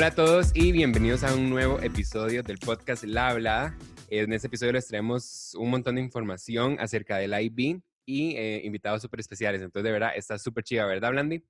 [0.00, 3.76] Hola a todos y bienvenidos a un nuevo episodio del podcast La Hablada.
[4.08, 9.02] En este episodio les traemos un montón de información acerca del IB y eh, invitados
[9.02, 9.60] súper especiales.
[9.60, 11.44] Entonces, de verdad, está súper chiva, ¿verdad, Blandy?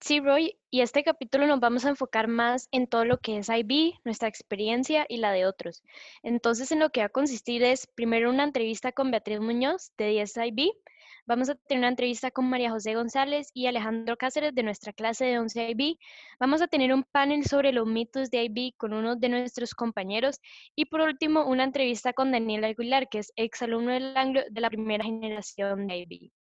[0.00, 3.50] Sí, Roy, y este capítulo nos vamos a enfocar más en todo lo que es
[3.50, 5.82] IB, nuestra experiencia y la de otros.
[6.22, 10.08] Entonces, en lo que va a consistir es primero una entrevista con Beatriz Muñoz de
[10.08, 10.72] 10 IB,
[11.26, 15.26] Vamos a tener una entrevista con María José González y Alejandro Cáceres de nuestra clase
[15.26, 15.96] de 11 IB.
[16.38, 20.40] Vamos a tener un panel sobre los mitos de IB con uno de nuestros compañeros.
[20.74, 24.60] Y por último, una entrevista con Daniel Aguilar, que es ex alumno del Anglo de
[24.60, 26.39] la primera generación de IB.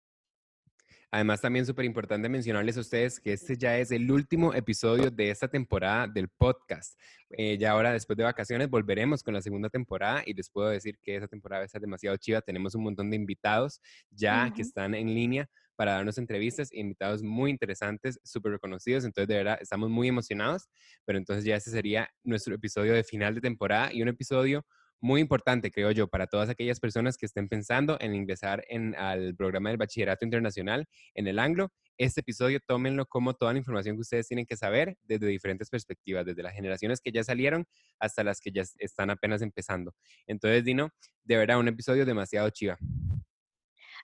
[1.14, 5.30] Además, también súper importante mencionarles a ustedes que este ya es el último episodio de
[5.30, 6.98] esta temporada del podcast.
[7.30, 10.98] Eh, ya ahora, después de vacaciones, volveremos con la segunda temporada y les puedo decir
[11.00, 12.40] que esa temporada va a ser demasiado chiva.
[12.40, 17.52] Tenemos un montón de invitados ya que están en línea para darnos entrevistas, invitados muy
[17.52, 19.04] interesantes, súper reconocidos.
[19.04, 20.68] Entonces, de verdad, estamos muy emocionados.
[21.04, 24.66] Pero entonces ya ese sería nuestro episodio de final de temporada y un episodio
[25.04, 28.64] muy importante, creo yo, para todas aquellas personas que estén pensando en ingresar
[28.96, 31.70] al programa del Bachillerato Internacional en el Anglo.
[31.98, 36.24] Este episodio tómenlo como toda la información que ustedes tienen que saber desde diferentes perspectivas,
[36.24, 37.66] desde las generaciones que ya salieron
[37.98, 39.94] hasta las que ya están apenas empezando.
[40.26, 40.88] Entonces, Dino,
[41.22, 42.78] de verdad, un episodio demasiado chiva.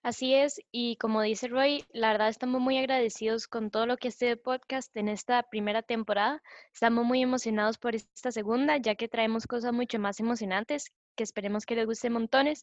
[0.03, 4.09] Así es, y como dice Roy, la verdad estamos muy agradecidos con todo lo que
[4.09, 6.43] este podcast en esta primera temporada.
[6.73, 11.67] Estamos muy emocionados por esta segunda, ya que traemos cosas mucho más emocionantes que esperemos
[11.67, 12.63] que les guste montones.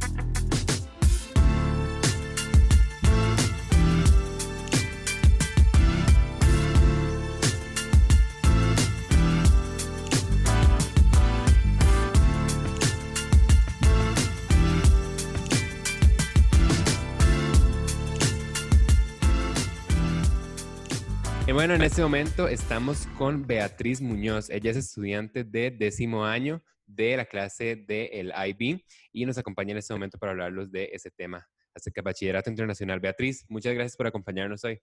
[21.52, 24.50] Bueno, en este momento estamos con Beatriz Muñoz.
[24.50, 29.78] Ella es estudiante de décimo año de la clase del IB y nos acompaña en
[29.78, 33.00] este momento para hablarlos de ese tema acerca del bachillerato internacional.
[33.00, 34.78] Beatriz, muchas gracias por acompañarnos hoy.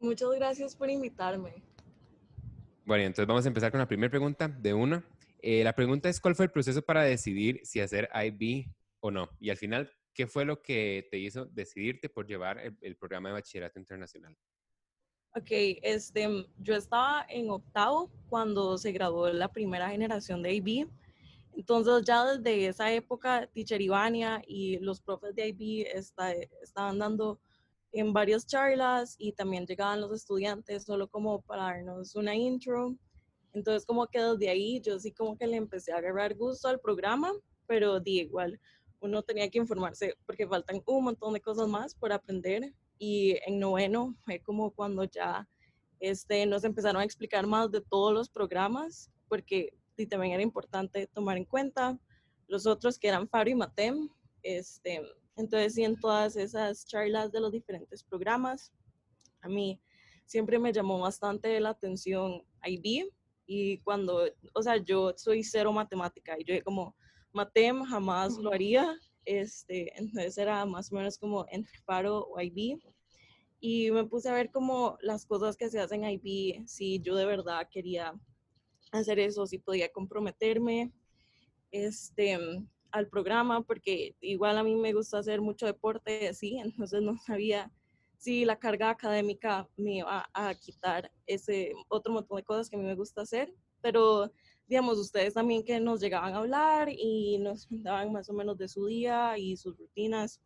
[0.00, 1.62] Muchas gracias por invitarme.
[2.86, 5.04] Bueno, entonces vamos a empezar con la primera pregunta de una.
[5.42, 9.28] Eh, la pregunta es, ¿cuál fue el proceso para decidir si hacer IB o no?
[9.38, 13.34] Y al final, ¿qué fue lo que te hizo decidirte por llevar el programa de
[13.34, 14.34] bachillerato internacional?
[15.36, 15.46] Ok,
[15.82, 16.26] este,
[16.58, 20.88] yo estaba en octavo cuando se graduó la primera generación de IB.
[21.54, 25.86] Entonces ya desde esa época, Teacher Ivania y los profes de IB
[26.62, 27.38] estaban dando
[27.92, 32.96] en varias charlas y también llegaban los estudiantes solo como para darnos una intro.
[33.52, 36.80] Entonces como que desde ahí yo sí como que le empecé a agarrar gusto al
[36.80, 37.30] programa,
[37.68, 38.58] pero di igual,
[38.98, 43.58] uno tenía que informarse porque faltan un montón de cosas más por aprender y en
[43.58, 45.48] noveno fue como cuando ya
[46.00, 51.06] este, nos empezaron a explicar más de todos los programas, porque y también era importante
[51.08, 51.98] tomar en cuenta
[52.46, 54.08] los otros que eran Faro y Matem.
[54.42, 55.02] Este,
[55.36, 58.72] entonces, sí, en todas esas charlas de los diferentes programas,
[59.42, 59.80] a mí
[60.24, 63.10] siempre me llamó bastante la atención IB
[63.46, 64.24] y cuando,
[64.54, 66.94] o sea, yo soy cero matemática y yo como,
[67.32, 72.78] Matem jamás lo haría, este, entonces era más o menos como entre paro o IB.
[73.60, 77.14] Y me puse a ver como las cosas que se hacen en IB, si yo
[77.14, 78.14] de verdad quería
[78.92, 80.92] hacer eso, si podía comprometerme.
[81.70, 82.38] Este,
[82.90, 87.72] al programa porque igual a mí me gusta hacer mucho deporte, así, entonces no sabía
[88.16, 92.78] si la carga académica me iba a quitar ese otro montón de cosas que a
[92.78, 94.30] mí me gusta hacer, pero
[94.70, 98.68] digamos, ustedes también que nos llegaban a hablar y nos daban más o menos de
[98.68, 100.40] su día y sus rutinas.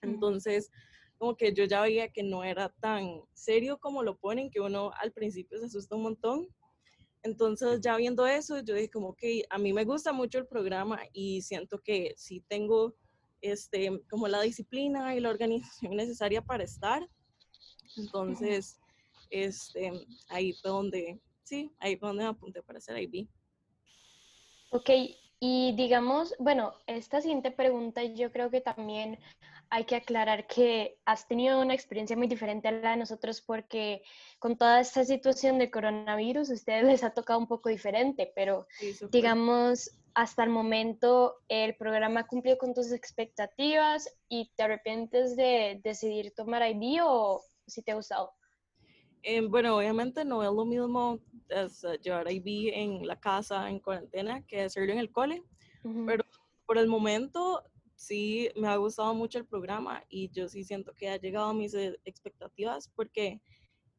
[0.00, 0.68] Entonces,
[1.16, 4.90] como que yo ya veía que no era tan serio como lo ponen, que uno
[5.00, 6.48] al principio se asusta un montón.
[7.22, 10.98] Entonces, ya viendo eso, yo dije como que a mí me gusta mucho el programa
[11.12, 12.96] y siento que sí tengo
[13.42, 17.08] este, como la disciplina y la organización necesaria para estar.
[17.96, 18.80] Entonces,
[19.30, 19.92] este,
[20.30, 23.28] ahí fue donde, sí, ahí fue donde me apunté para hacer IB.
[24.74, 24.88] Ok,
[25.38, 29.18] y digamos, bueno, esta siguiente pregunta yo creo que también
[29.68, 34.02] hay que aclarar que has tenido una experiencia muy diferente a la de nosotros porque
[34.38, 38.66] con toda esta situación de coronavirus a ustedes les ha tocado un poco diferente, pero
[39.10, 46.32] digamos, hasta el momento el programa cumplió con tus expectativas y te arrepientes de decidir
[46.34, 48.32] tomar IB o si te ha gustado.
[49.22, 53.78] Eh, bueno, obviamente no es lo mismo es eh, llevar IB en la casa en
[53.78, 55.42] cuarentena que hacerlo en el cole,
[56.06, 56.24] pero
[56.66, 57.62] por el momento
[57.94, 61.54] sí me ha gustado mucho el programa y yo sí siento que ha llegado a
[61.54, 63.40] mis eh, expectativas porque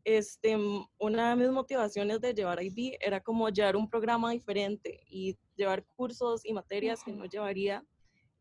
[0.04, 0.58] este,
[0.98, 5.86] una de mis motivaciones de llevar IB era como llevar un programa diferente y llevar
[5.96, 7.86] cursos y materias que no llevaría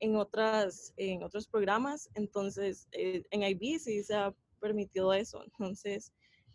[0.01, 2.11] en, otras, en otros programas.
[2.15, 5.45] Entonces, en IB sí se ha permitido eso.
[5.45, 6.13] Entonces,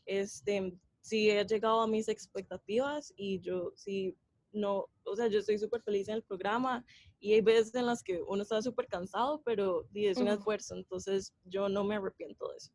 [0.08, 4.18] este, sí he llegado a mis expectativas y yo sí
[4.54, 6.86] no, o sea, yo estoy súper feliz en el programa
[7.20, 11.34] y hay veces en las que uno está súper cansado, pero es un esfuerzo, entonces
[11.44, 12.72] yo no me arrepiento de eso.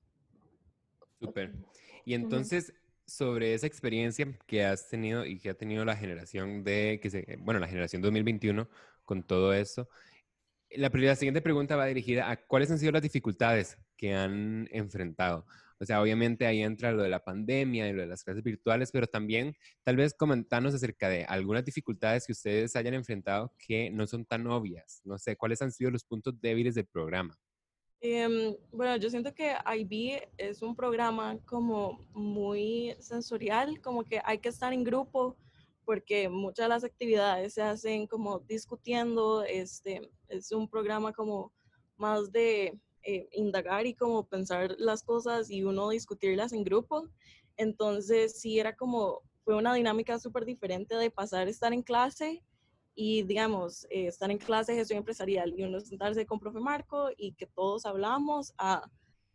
[1.21, 1.55] Súper.
[2.05, 2.73] Y entonces,
[3.07, 7.37] sobre esa experiencia que has tenido y que ha tenido la generación de, que se,
[7.41, 8.69] bueno, la generación 2021
[9.05, 9.89] con todo eso,
[10.71, 15.47] la, la siguiente pregunta va dirigida a cuáles han sido las dificultades que han enfrentado.
[15.83, 18.93] O sea, obviamente ahí entra lo de la pandemia y lo de las clases virtuales,
[18.93, 24.07] pero también tal vez comentarnos acerca de algunas dificultades que ustedes hayan enfrentado que no
[24.07, 25.01] son tan obvias.
[25.05, 27.37] No sé, ¿cuáles han sido los puntos débiles del programa?
[28.01, 34.39] Em, bueno, yo siento que IB es un programa como muy sensorial, como que hay
[34.39, 35.37] que estar en grupo
[35.85, 41.53] porque muchas de las actividades se hacen como discutiendo, este, es un programa como
[41.97, 47.09] más de eh, indagar y como pensar las cosas y uno discutirlas en grupo.
[47.57, 52.43] Entonces sí era como, fue una dinámica súper diferente de pasar a estar en clase
[52.95, 57.11] y digamos, eh, estar en clase de gestión empresarial y uno sentarse con profe Marco
[57.17, 58.89] y que todos hablamos a,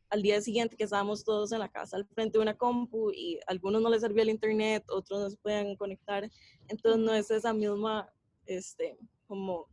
[0.10, 3.38] al día siguiente que estábamos todos en la casa al frente de una compu y
[3.38, 6.30] a algunos no les servía el internet, otros no se podían conectar.
[6.68, 8.10] Entonces no es esa misma,
[8.46, 9.68] este, como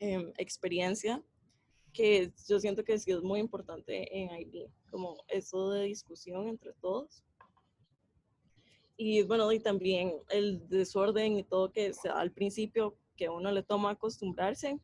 [0.00, 1.22] em, experiencia
[1.92, 6.72] que yo siento que sí es muy importante en IB, como eso de discusión entre
[6.80, 7.24] todos.
[8.96, 13.32] Y bueno, y también el desorden y todo que se da al principio, que a
[13.32, 14.78] uno le toma acostumbrarse,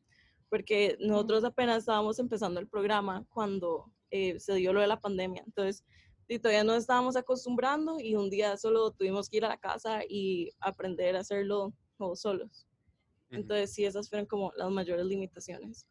[0.48, 5.42] porque nosotros apenas estábamos empezando el programa cuando eh, se dio lo de la pandemia.
[5.46, 5.84] Entonces,
[6.28, 10.00] y todavía no estábamos acostumbrando y un día solo tuvimos que ir a la casa
[10.08, 12.66] y aprender a hacerlo todos solos.
[13.30, 15.86] Entonces, sí, esas fueron como las mayores limitaciones.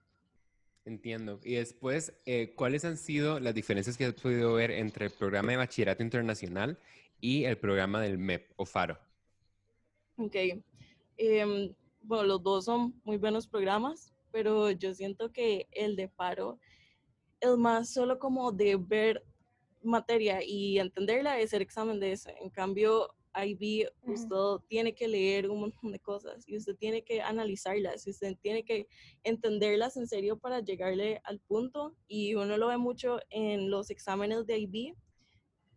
[0.86, 1.39] Entiendo.
[1.44, 5.51] Y después, eh, ¿cuáles han sido las diferencias que has podido ver entre el programa
[5.51, 6.77] de bachillerato internacional
[7.20, 9.00] y el programa del MEP o FARO?
[10.18, 10.36] Ok.
[11.18, 11.74] Em,
[12.04, 16.60] bueno, los dos son muy buenos programas, pero yo siento que el de FARO
[17.39, 19.25] es más solo como de ver
[19.82, 22.30] materia y entenderla es el examen de eso.
[22.42, 27.22] En cambio, IB, usted tiene que leer un montón de cosas y usted tiene que
[27.22, 28.88] analizarlas y usted tiene que
[29.24, 31.96] entenderlas en serio para llegarle al punto.
[32.08, 34.96] Y uno lo ve mucho en los exámenes de IB,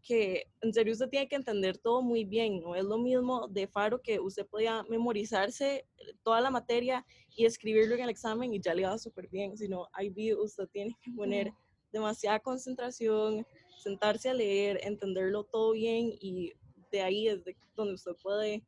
[0.02, 2.60] que en serio usted tiene que entender todo muy bien.
[2.60, 5.86] No es lo mismo de Faro que usted podía memorizarse
[6.22, 7.04] toda la materia
[7.36, 10.96] y escribirlo en el examen y ya le va súper bien, sino IB usted tiene
[11.02, 11.52] que poner
[11.92, 13.46] demasiada concentración,
[13.78, 16.52] sentarse a leer, entenderlo todo bien y
[16.90, 18.64] de ahí es de donde usted puede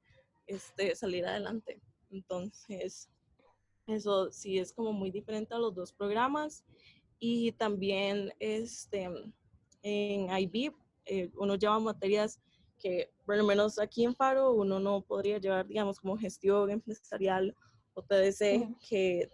[0.47, 1.81] este, salir adelante.
[2.11, 3.11] Entonces,
[3.87, 6.65] eso sí es como muy diferente a los dos programas.
[7.19, 9.09] Y también este,
[9.83, 10.73] en IB
[11.07, 12.41] eh, uno lleva materias
[12.79, 17.55] que por lo menos aquí en Faro uno no podría llevar, digamos, como gestión empresarial
[17.95, 19.31] o TDC, que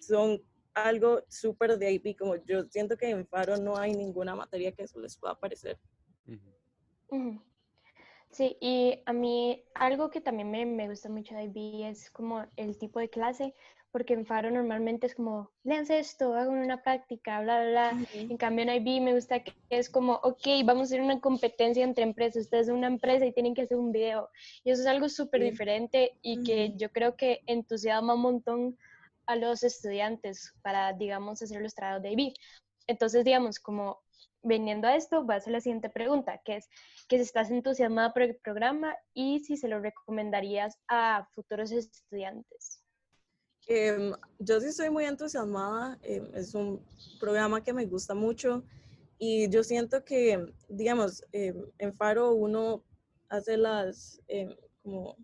[0.00, 0.42] son
[0.74, 4.82] algo súper de IB, como yo siento que en Faro no hay ninguna materia que
[4.82, 5.78] eso les pueda parecer.
[8.30, 12.46] Sí, y a mí algo que también me, me gusta mucho de IB es como
[12.56, 13.54] el tipo de clase,
[13.90, 18.06] porque en Faro normalmente es como, léanse esto, hagan una práctica, bla, bla, bla.
[18.14, 21.82] En cambio en IB me gusta que es como, ok, vamos a hacer una competencia
[21.82, 24.28] entre empresas, ustedes son una empresa y tienen que hacer un video.
[24.62, 28.78] Y eso es algo súper diferente y que yo creo que entusiasma un montón
[29.26, 32.34] a los estudiantes para, digamos, hacer los trabajos de IB.
[32.86, 34.00] Entonces, digamos, como
[34.42, 36.68] veniendo a esto, va a ser la siguiente pregunta, que es
[37.08, 42.82] que si estás entusiasmada por el programa y si se lo recomendarías a futuros estudiantes.
[43.66, 46.84] Em, yo sí soy muy entusiasmada, em, es un
[47.20, 48.64] programa que me gusta mucho
[49.18, 52.82] y yo siento que, digamos, em, en Faro uno
[53.28, 54.20] hace las,
[54.82, 55.16] como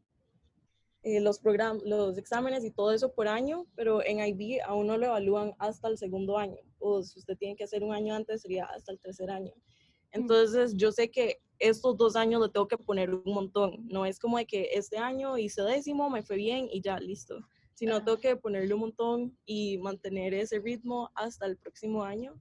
[1.07, 1.41] eh, los,
[1.85, 5.87] los exámenes y todo eso por año, pero en IB a uno lo evalúan hasta
[5.87, 8.99] el segundo año, o si usted tiene que hacer un año antes sería hasta el
[8.99, 9.53] tercer año.
[9.55, 10.21] Mm.
[10.21, 14.19] Entonces yo sé que estos dos años le tengo que poner un montón, no es
[14.19, 17.39] como de que este año hice décimo, me fue bien y ya, listo
[17.77, 22.35] sino tengo que ponerle un montón y mantener ese ritmo hasta el próximo año.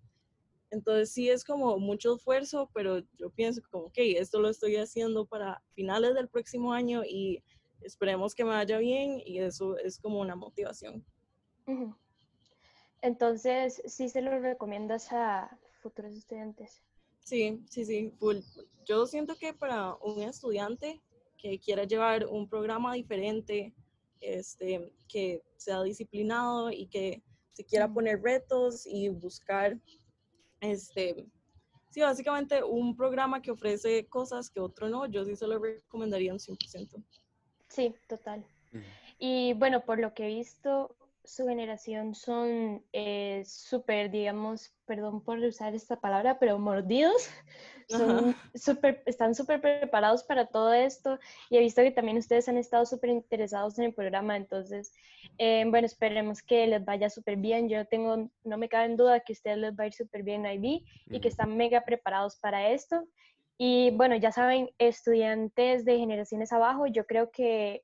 [0.71, 5.25] Entonces sí es como mucho esfuerzo, pero yo pienso como, ok, esto lo estoy haciendo
[5.25, 7.43] para finales del próximo año y
[7.81, 11.05] esperemos que me vaya bien y eso es como una motivación.
[13.01, 16.81] Entonces, ¿sí se lo recomiendas a futuros estudiantes?
[17.19, 18.13] Sí, sí, sí,
[18.85, 21.01] Yo siento que para un estudiante
[21.37, 23.73] que quiera llevar un programa diferente,
[24.21, 29.79] este, que sea disciplinado y que se quiera poner retos y buscar,
[30.59, 31.27] este,
[31.89, 36.33] sí, básicamente un programa que ofrece cosas que otro no, yo sí se lo recomendaría
[36.33, 37.03] un 100%.
[37.75, 38.43] Sí, total.
[39.19, 45.39] Y bueno, por lo que he visto, su generación son eh, súper, digamos, perdón por
[45.39, 47.29] usar esta palabra, pero mordidos.
[47.87, 51.19] Son super, están súper preparados para todo esto
[51.51, 54.35] y he visto que también ustedes han estado súper interesados en el programa.
[54.37, 54.91] Entonces,
[55.37, 57.69] eh, bueno, esperemos que les vaya súper bien.
[57.69, 60.23] Yo tengo, no me cabe en duda que a ustedes les va a ir súper
[60.23, 63.07] bien en IB y que están mega preparados para esto.
[63.57, 67.83] Y bueno, ya saben, estudiantes de generaciones abajo, yo creo que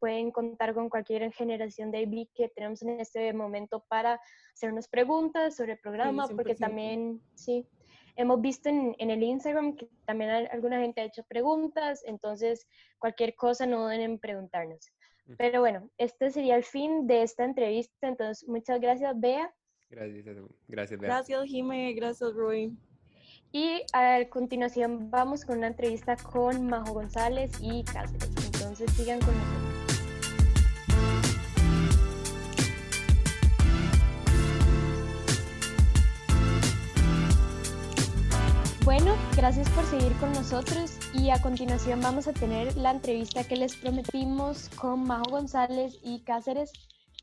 [0.00, 4.20] pueden contar con cualquier generación de IB que tenemos en este momento para
[4.52, 7.64] hacernos preguntas sobre el programa, porque también, sí,
[8.16, 12.66] hemos visto en, en, el Instagram que también alguna gente ha hecho preguntas, entonces
[12.98, 14.90] cualquier cosa no duden en preguntarnos.
[15.38, 19.54] Pero bueno, este sería el fin de esta entrevista, entonces muchas gracias, Bea.
[19.88, 20.24] Gracias,
[20.66, 21.08] gracias, Bea.
[21.10, 22.76] Gracias, Jime, gracias, Roy.
[23.54, 28.30] Y a continuación vamos con una entrevista con Majo González y Cáceres.
[28.46, 29.72] Entonces sigan con nosotros.
[38.86, 43.56] Bueno, gracias por seguir con nosotros y a continuación vamos a tener la entrevista que
[43.56, 46.72] les prometimos con Majo González y Cáceres.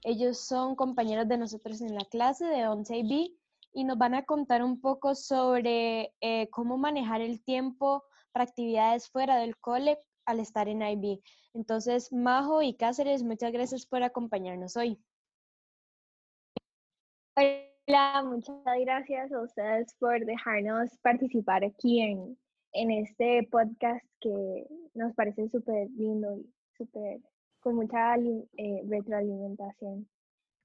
[0.04, 3.39] Ellos son compañeros de nosotros en la clase de 11B
[3.74, 9.10] y nos van a contar un poco sobre eh, cómo manejar el tiempo para actividades
[9.10, 11.22] fuera del cole al estar en IB.
[11.54, 15.00] Entonces, Majo y Cáceres, muchas gracias por acompañarnos hoy.
[17.36, 22.38] Hola, muchas gracias a ustedes por dejarnos participar aquí en,
[22.74, 27.22] en este podcast que nos parece súper lindo y súper
[27.62, 30.08] con mucha eh, retroalimentación.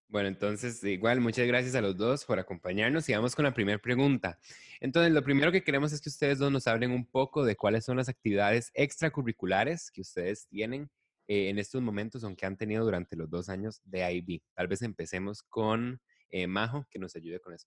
[0.08, 3.78] Bueno, entonces igual muchas gracias a los dos por acompañarnos y vamos con la primera
[3.78, 4.38] pregunta.
[4.80, 7.84] Entonces, lo primero que queremos es que ustedes dos nos hablen un poco de cuáles
[7.84, 10.90] son las actividades extracurriculares que ustedes tienen
[11.26, 14.42] eh, en estos momentos, aunque han tenido durante los dos años de IB.
[14.54, 17.66] Tal vez empecemos con eh, Majo, que nos ayude con eso.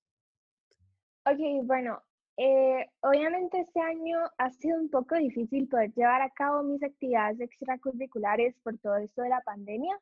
[1.25, 2.01] Ok, bueno,
[2.37, 7.39] eh, obviamente este año ha sido un poco difícil poder llevar a cabo mis actividades
[7.39, 9.99] extracurriculares por todo esto de la pandemia.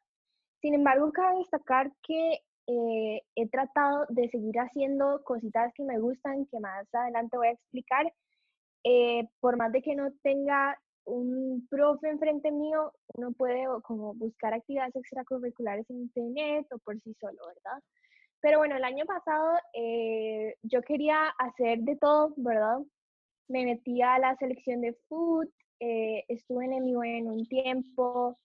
[0.66, 6.48] Sin embargo, cabe destacar que eh, he tratado de seguir haciendo cositas que me gustan,
[6.48, 8.12] que más adelante voy a explicar.
[9.40, 14.96] por más de que no tenga un profe enfrente mío, uno puede como buscar actividades
[14.96, 17.80] extracurriculares en internet o por sí solo, ¿verdad?
[18.42, 22.80] Pero bueno, el año pasado eh, yo quería hacer de todo, ¿verdad?
[23.50, 25.48] Me metí a la selección de food,
[25.80, 28.40] eh, estuve en el en un tiempo,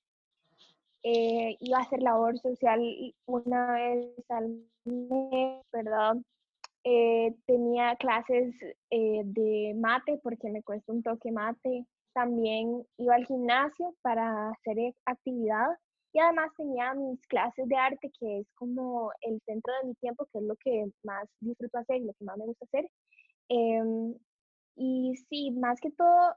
[1.03, 2.81] eh, iba a hacer labor social
[3.27, 6.17] una vez al mes, ¿verdad?
[7.47, 8.55] tenía clases
[8.91, 11.85] de mate porque me cuesta un toque mate.
[12.15, 15.69] También iba al gimnasio para hacer actividad
[16.13, 20.27] y además tenía mis clases de arte, que es como el centro de mi tiempo,
[20.33, 22.91] que es lo que más disfruto hacer y lo que más me gusta hacer.
[23.49, 24.15] Em,
[24.77, 26.35] y sí, más que todo,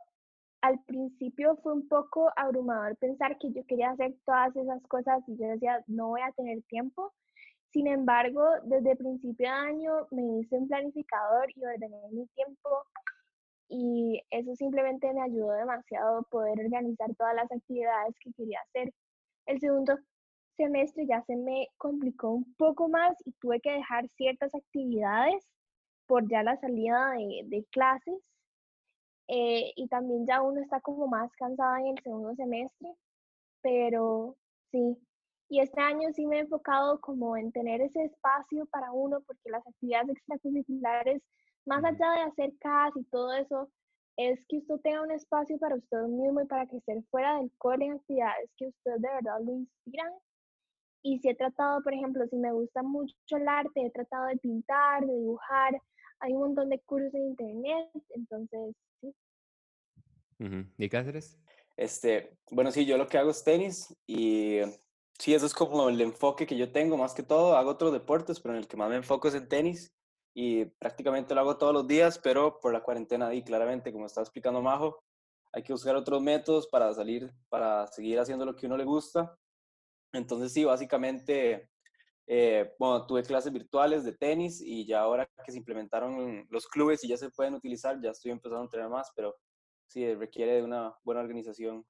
[0.64, 5.36] al principio fue un poco abrumador pensar que yo quería hacer todas esas cosas y
[5.38, 7.12] yo decía, no voy a tener tiempo.
[7.74, 12.70] Sin embargo, desde principio de año me hice un planificador y ordené mi tiempo
[13.68, 18.94] y eso simplemente me ayudó demasiado poder organizar todas las actividades que quería hacer.
[19.48, 19.98] El segundo
[20.56, 25.46] semestre ya se me complicó un poco más y tuve que dejar ciertas actividades
[26.08, 27.12] por ya la salida
[27.50, 28.16] de, clases
[29.28, 32.90] eh, y también ya uno está como más cansado en el segundo semestre,
[33.62, 34.36] pero
[34.72, 34.98] sí.
[35.50, 39.50] Y este año sí me he enfocado como en tener ese espacio para uno porque
[39.52, 41.22] las actividades extracurriculares,
[41.66, 43.70] más allá de hacer CAS y todo eso,
[44.18, 47.86] es que usted tenga un espacio para usted mismo y para crecer fuera del cole
[47.86, 50.14] en actividades que usted de verdad lo inspiran
[51.04, 54.38] y si he tratado, por ejemplo, si me gusta mucho el arte, he tratado de
[54.38, 55.74] pintar, de dibujar,
[56.24, 59.14] hay un montón de cursos en internet, entonces, sí.
[60.78, 61.38] ¿Y Cáceres?
[61.78, 64.60] Este, bueno, sí, yo lo que hago es tenis y
[65.20, 67.56] sí, eso es como el enfoque que yo tengo más que todo.
[67.58, 69.94] Hago otros deportes, pero en el que más me enfoco es en tenis
[70.34, 74.24] y prácticamente lo hago todos los días, pero por la cuarentena y claramente, como estaba
[74.24, 75.04] explicando Majo,
[75.52, 79.38] hay que buscar otros métodos para salir, para seguir haciendo lo que uno le gusta
[80.14, 81.70] entonces sí, básicamente,
[82.28, 87.04] eh, bueno, tuve clases virtuales de tenis y ya ahora que se implementaron los clubes
[87.04, 89.36] y ya se pueden utilizar, ya estoy empezando a entrenar más, pero
[89.88, 91.86] sí, requiere de una buena organización.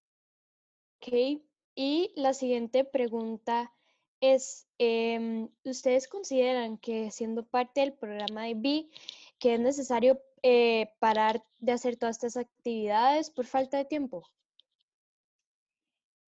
[0.99, 1.41] Ok,
[1.75, 3.73] y la siguiente pregunta
[4.21, 8.89] es, em, ¿ustedes consideran que siendo parte del programa IB,
[9.37, 14.23] que es necesario eh, parar de hacer todas estas actividades por falta de tiempo?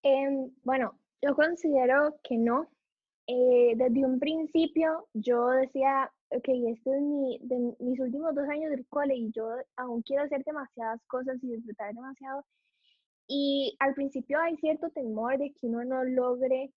[0.03, 2.69] Em, bueno, yo considero que no.
[3.27, 8.69] Eh, desde un principio yo decía, ok, este es mi, de mis últimos dos años
[8.69, 12.45] del cole y yo aún quiero hacer demasiadas cosas y disfrutar demasiado.
[13.27, 16.71] Y al principio hay cierto temor de que uno no logre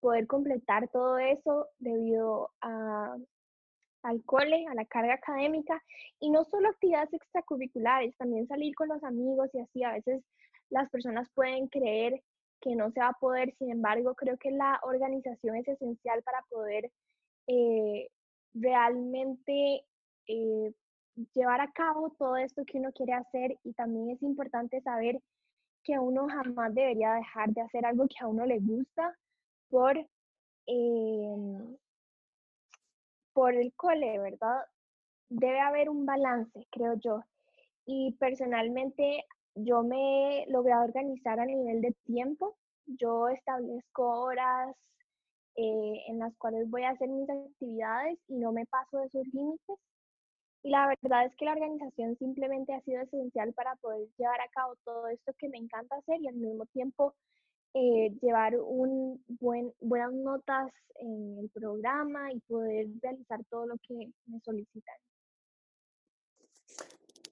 [0.00, 3.16] poder completar todo eso debido a,
[4.02, 5.82] al cole, a la carga académica
[6.20, 10.22] y no solo actividades extracurriculares, también salir con los amigos y así a veces
[10.70, 12.22] las personas pueden creer
[12.60, 13.54] que no se va a poder.
[13.58, 16.90] Sin embargo, creo que la organización es esencial para poder
[17.46, 18.08] eh,
[18.54, 19.84] realmente
[20.26, 20.72] eh,
[21.34, 25.20] llevar a cabo todo esto que uno quiere hacer y también es importante saber
[25.82, 29.16] que uno jamás debería dejar de hacer algo que a uno le gusta
[29.70, 29.96] por,
[30.66, 31.76] em,
[33.32, 34.64] por el cole, ¿verdad?
[35.30, 37.22] Debe haber un balance, creo yo.
[37.86, 39.24] Y personalmente
[39.64, 42.56] yo me he logrado organizar a nivel de tiempo.
[42.86, 44.74] Yo establezco horas
[45.56, 49.26] eh, en las cuales voy a hacer mis actividades y no me paso de esos
[49.32, 49.76] límites.
[50.62, 54.48] Y la verdad es que la organización simplemente ha sido esencial para poder llevar a
[54.48, 57.14] cabo todo esto que me encanta hacer y al mismo tiempo
[57.74, 64.10] eh, llevar un buen, buenas notas en el programa y poder realizar todo lo que
[64.26, 64.96] me solicitan.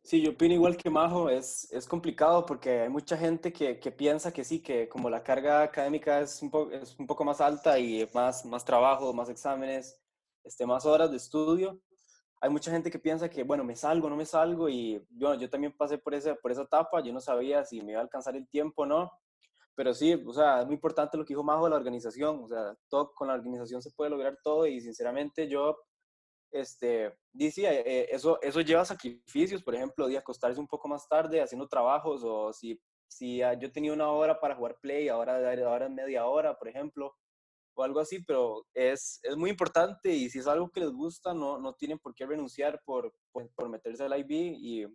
[0.06, 3.90] Sí, yo opino igual que Majo, es, es complicado porque hay mucha gente que, que,
[3.90, 7.40] piensa que sí, que como la carga académica es un, po es un poco más
[7.40, 10.00] alta y más, más trabajo, más exámenes,
[10.44, 11.80] este, más horas de estudio,
[12.40, 15.50] hay mucha gente que piensa que, bueno, me salgo, no me salgo y yo, yo
[15.50, 18.36] también pasé por esa, por esa etapa, yo no sabía si me iba a alcanzar
[18.36, 19.10] el tiempo o no,
[19.74, 22.46] pero sí, o sea, es muy importante lo que dijo Majo de la organización, o
[22.46, 25.76] sea, todo, con la organización se puede lograr todo y sinceramente yo
[26.50, 31.40] este, dice, eh, eso, eso lleva sacrificios, por ejemplo, de acostarse un poco más tarde
[31.40, 35.88] haciendo trabajos o si, si ah, yo tenía una hora para jugar play, ahora, ahora
[35.88, 37.14] media hora, por ejemplo,
[37.76, 41.34] o algo así, pero es, es muy importante y si es algo que les gusta,
[41.34, 44.86] no, no tienen por qué renunciar por, por, meterse al IB y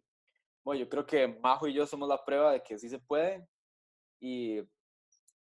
[0.64, 3.48] bueno, yo creo que Majo y yo somos la prueba de que sí se puede
[4.20, 4.62] y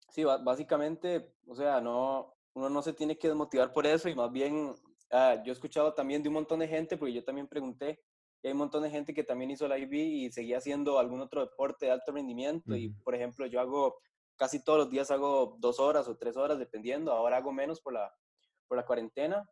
[0.09, 4.31] sí, básicamente, o sea, no, uno no se tiene que desmotivar por eso y más
[4.31, 4.75] bien
[5.11, 7.99] Ah, yo he escuchado también de un montón de gente, porque yo también pregunté,
[8.43, 11.21] y hay un montón de gente que también hizo la IB y seguía haciendo algún
[11.21, 12.75] otro deporte de alto rendimiento.
[12.75, 13.99] Y, por ejemplo, yo hago,
[14.35, 17.11] casi todos los días hago dos horas o tres horas, dependiendo.
[17.11, 18.11] Ahora hago menos por la,
[18.67, 19.47] por la cuarentena.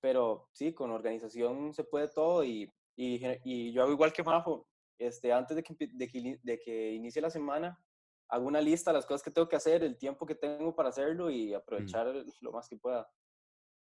[0.00, 2.44] Pero sí, con organización se puede todo.
[2.44, 4.68] Y, y, y yo hago igual que Majo.
[4.98, 7.78] Este, antes de que, de que, de que inicie la semana,
[8.28, 10.90] hago una lista de las cosas que tengo que hacer, el tiempo que tengo para
[10.90, 13.08] hacerlo y aprovechar lo más que pueda.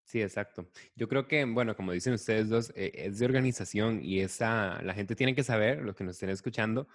[0.10, 0.68] Sí, exacto.
[0.96, 4.96] Yo creo que, bueno, como dicen ustedes dos, eh, es de organización y esa, la
[4.96, 6.88] gente tiene que saber, los que nos estén escuchando,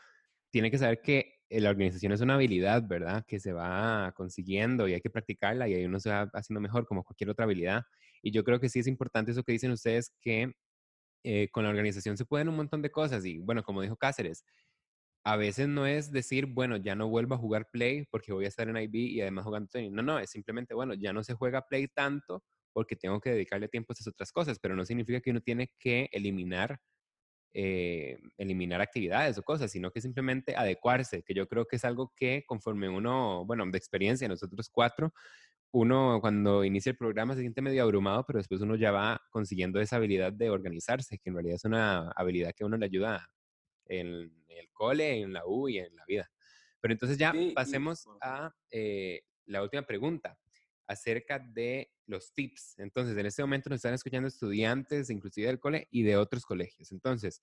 [0.50, 3.24] tiene que saber que eh, la organización es una habilidad, ¿verdad?
[3.28, 6.86] Que se va consiguiendo y hay que practicarla y ahí uno se va haciendo mejor
[6.86, 7.82] como cualquier otra habilidad.
[8.22, 10.52] Y yo creo que sí es importante eso que dicen ustedes, que
[11.24, 14.44] eh, con la organización se pueden un montón de cosas y, bueno, como dijo Cáceres,
[15.24, 18.48] a veces no es decir, bueno, ya no vuelvo a jugar play porque voy a
[18.48, 19.92] estar en IB y además jugando tenis.
[19.92, 22.42] No, no, es simplemente, bueno, ya no se juega play tanto
[22.74, 25.72] porque tengo que dedicarle tiempo a esas otras cosas, pero no significa que uno tiene
[25.78, 26.78] que eliminar
[27.56, 32.12] eh, eliminar actividades o cosas, sino que simplemente adecuarse, que yo creo que es algo
[32.16, 35.14] que conforme uno, bueno, de experiencia, nosotros cuatro,
[35.70, 39.80] uno cuando inicia el programa se siente medio abrumado, pero después uno ya va consiguiendo
[39.80, 43.28] esa habilidad de organizarse, que en realidad es una habilidad que a uno le ayuda
[43.86, 46.28] en, el cole, en la U y en la vida.
[46.80, 50.36] Pero entonces ya pasemos a eh, la última pregunta
[50.88, 52.78] acerca de los tips.
[52.78, 56.92] Entonces, en este momento nos están escuchando estudiantes, inclusive del cole y de otros colegios.
[56.92, 57.40] Entonces,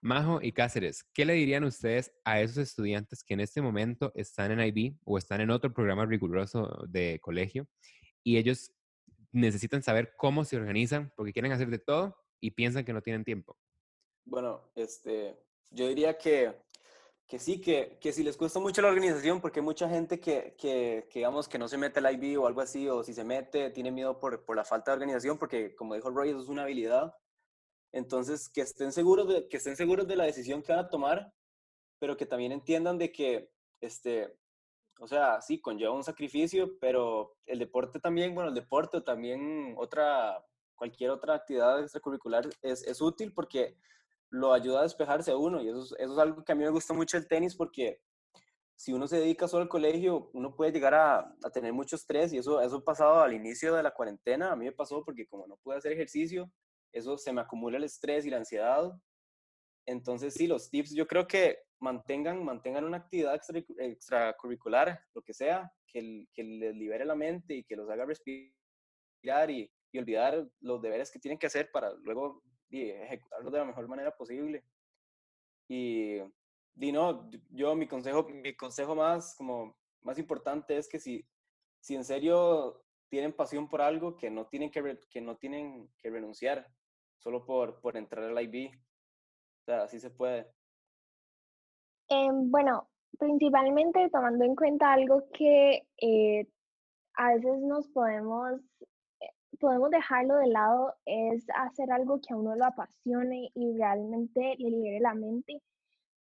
[0.00, 4.52] Majo y Cáceres, ¿qué le dirían ustedes a esos estudiantes que en este momento están
[4.52, 7.66] en IB o están en otro programa riguroso de colegio
[8.22, 8.72] y ellos
[9.32, 13.24] necesitan saber cómo se organizan porque quieren hacer de todo y piensan que no tienen
[13.24, 13.56] tiempo?
[14.24, 15.36] Bueno, este,
[15.70, 16.52] yo diría que
[17.26, 20.54] que sí, que, que si les cuesta mucho la organización, porque hay mucha gente que,
[20.56, 23.24] que, que, digamos, que no se mete al IB o algo así, o si se
[23.24, 26.48] mete, tiene miedo por, por la falta de organización, porque como dijo Roy, eso es
[26.48, 27.14] una habilidad.
[27.92, 31.32] Entonces, que estén, seguros de, que estén seguros de la decisión que van a tomar,
[31.98, 34.32] pero que también entiendan de que, este,
[35.00, 40.44] o sea, sí, conlleva un sacrificio, pero el deporte también, bueno, el deporte también otra,
[40.76, 43.76] cualquier otra actividad extracurricular es, es útil porque
[44.30, 46.64] lo ayuda a despejarse a uno y eso es, eso es algo que a mí
[46.64, 48.00] me gusta mucho el tenis porque
[48.76, 52.32] si uno se dedica solo al colegio, uno puede llegar a, a, tener mucho estrés
[52.32, 54.52] y eso, eso pasado al inicio de la cuarentena.
[54.52, 56.52] A mí me pasó porque como no pude hacer ejercicio,
[56.92, 58.92] eso se me acumula el estrés y la ansiedad.
[59.86, 65.32] Entonces, sí, los tips, yo creo que mantengan, mantengan una actividad extra, extracurricular, lo que
[65.32, 70.46] sea, que, que les libere la mente y que los haga respirar y, y olvidar
[70.60, 72.42] los deberes que tienen que hacer para luego
[72.76, 74.64] y ejecutarlo de la mejor manera posible.
[75.68, 76.18] Y,
[76.76, 81.26] y no, yo mi consejo, mi consejo más, como, más importante es que si,
[81.80, 86.10] si en serio tienen pasión por algo, que no tienen que, que, no tienen que
[86.10, 86.66] renunciar
[87.18, 88.70] solo por, por entrar al IB.
[88.74, 90.52] O sea, así se puede.
[92.08, 96.46] Eh, bueno, principalmente tomando en cuenta algo que eh,
[97.14, 98.60] a veces nos podemos
[99.56, 104.70] podemos dejarlo de lado es hacer algo que a uno lo apasione y realmente le
[104.70, 105.62] libere la mente.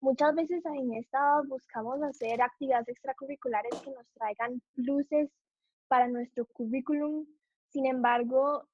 [0.01, 5.31] Muchas veces en esta buscamos hacer actividades extracurriculares que nos traigan luces
[5.89, 7.27] para nuestro currículum.
[7.71, 8.65] Sin embargo,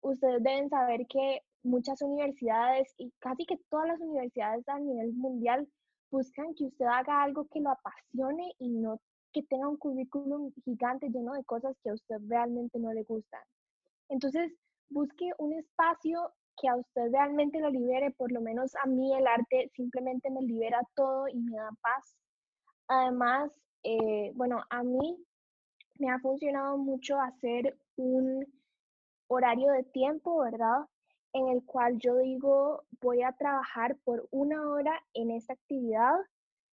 [0.00, 5.68] ustedes deben saber que muchas universidades y casi que todas las universidades a nivel mundial
[6.10, 9.00] buscan que usted haga algo que lo apasione y no
[9.32, 13.40] que tenga un currículum gigante lleno de cosas que a usted realmente no le gustan.
[14.12, 14.52] Entonces,
[14.90, 19.26] busque un espacio que a usted realmente lo libere, por lo menos a mí el
[19.26, 22.14] arte simplemente me libera todo y me da paz.
[22.88, 25.16] Además, eh, bueno, a mí
[25.98, 28.46] me ha funcionado mucho hacer un
[29.28, 30.86] horario de tiempo, ¿verdad?
[31.32, 36.16] En el cual yo digo, voy a trabajar por una hora en esta actividad,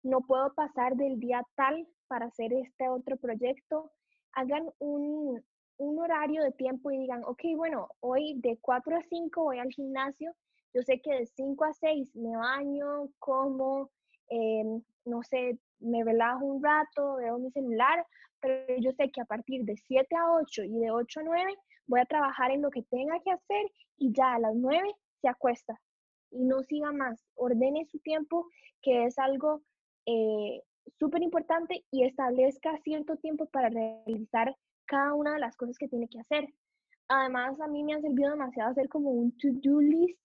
[0.03, 3.91] no puedo pasar del día tal para hacer este otro proyecto.
[4.33, 5.43] Hagan un,
[5.77, 9.71] un horario de tiempo y digan, ok, bueno, hoy de 4 a 5 voy al
[9.71, 10.33] gimnasio,
[10.73, 13.91] yo sé que de 5 a 6 me baño, como,
[14.29, 18.05] em, no sé, me relajo un rato, veo mi celular,
[18.39, 21.55] pero yo sé que a partir de 7 a 8 y de 8 a 9
[21.87, 25.29] voy a trabajar en lo que tenga que hacer y ya a las 9 se
[25.29, 25.79] acuesta
[26.31, 27.23] y no siga más.
[27.35, 28.47] Ordene su tiempo,
[28.81, 29.61] que es algo
[30.05, 30.61] eh,
[30.99, 36.07] súper importante y establezca cierto tiempo para realizar cada una de las cosas que tiene
[36.07, 36.53] que hacer.
[37.07, 40.19] Además, a mí me ha servido demasiado hacer como un to-do list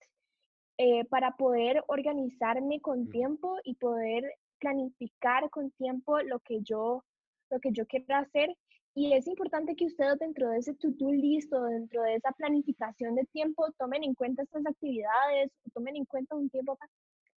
[0.77, 4.23] eh, para poder organizarme con tiempo y poder
[4.59, 7.03] planificar con tiempo lo que yo,
[7.49, 8.55] lo que yo quiero hacer.
[8.95, 13.15] Y es importante que ustedes dentro de ese to-do list o dentro de esa planificación
[13.15, 16.77] de tiempo tomen en cuenta estas actividades, tomen en cuenta un tiempo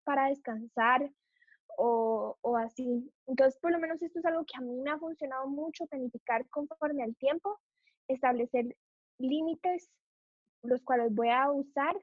[0.04, 1.10] para descansar,
[1.76, 3.10] o, o, así.
[3.26, 6.48] Entonces, por lo menos esto es algo que a mí me ha funcionado mucho, planificar
[6.48, 7.58] conforme al tiempo,
[8.08, 8.76] establecer
[9.18, 9.90] límites
[10.62, 11.94] los cuales voy a usar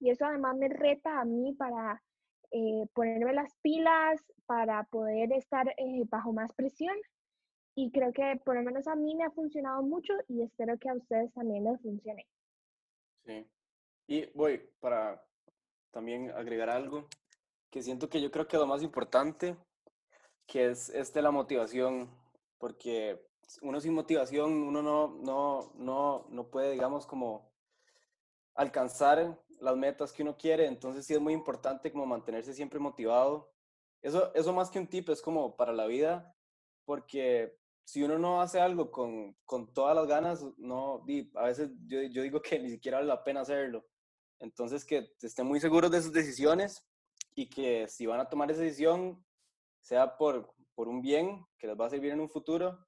[0.00, 2.02] y eso además me reta a mí para
[2.50, 6.96] eh, ponerme las pilas, para poder estar eh, bajo más presión
[7.74, 10.88] y creo que por lo menos a mí me ha funcionado mucho y espero que
[10.88, 12.26] a ustedes también les funcione.
[13.24, 13.46] Sí.
[14.08, 15.22] Y voy para
[15.92, 17.06] también agregar algo
[17.70, 19.56] que siento que yo creo que lo más importante,
[20.46, 22.10] que es este, la motivación,
[22.58, 23.20] porque
[23.62, 27.52] uno sin motivación, uno no, no, no, no puede, digamos, como
[28.54, 33.52] alcanzar las metas que uno quiere, entonces sí es muy importante como mantenerse siempre motivado.
[34.02, 36.34] Eso, eso más que un tip es como para la vida,
[36.84, 41.04] porque si uno no hace algo con, con todas las ganas, no,
[41.34, 43.86] a veces yo, yo digo que ni siquiera vale la pena hacerlo.
[44.40, 46.87] Entonces, que estén muy seguros de sus decisiones
[47.38, 49.24] y que si van a tomar esa decisión,
[49.80, 52.84] sea por, por un bien que les va a servir en un futuro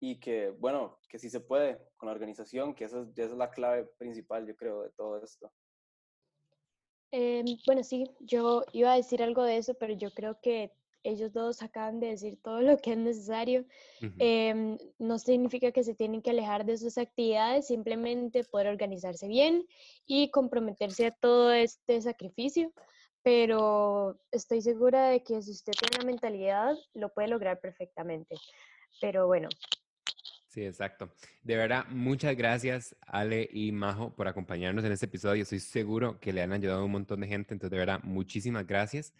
[0.00, 3.36] y que, bueno, que sí se puede con la organización, que esa es, esa es
[3.36, 5.52] la clave principal, yo creo, de todo esto.
[7.10, 11.34] Em, bueno, sí, yo iba a decir algo de eso, pero yo creo que ellos
[11.34, 13.66] dos acaban de decir todo lo que es necesario.
[14.18, 19.66] Em, no significa que se tienen que alejar de sus actividades, simplemente poder organizarse bien
[20.06, 22.72] y comprometerse a todo este sacrificio.
[23.22, 28.36] Pero estoy segura de que si usted tiene una mentalidad, lo puede lograr perfectamente.
[29.00, 29.48] Pero bueno,
[30.48, 31.12] Sí, exacto.
[31.42, 35.42] De verdad, muchas gracias Ale y Majo por acompañarnos en este episodio.
[35.42, 38.66] Estoy seguro que le han ayudado a un montón de gente, entonces de verdad, muchísimas
[38.66, 39.12] gracias.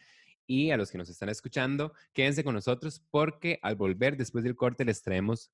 [0.47, 4.57] Y a los que nos están escuchando, quédense con nosotros porque al volver después del
[4.57, 5.53] corte les traemos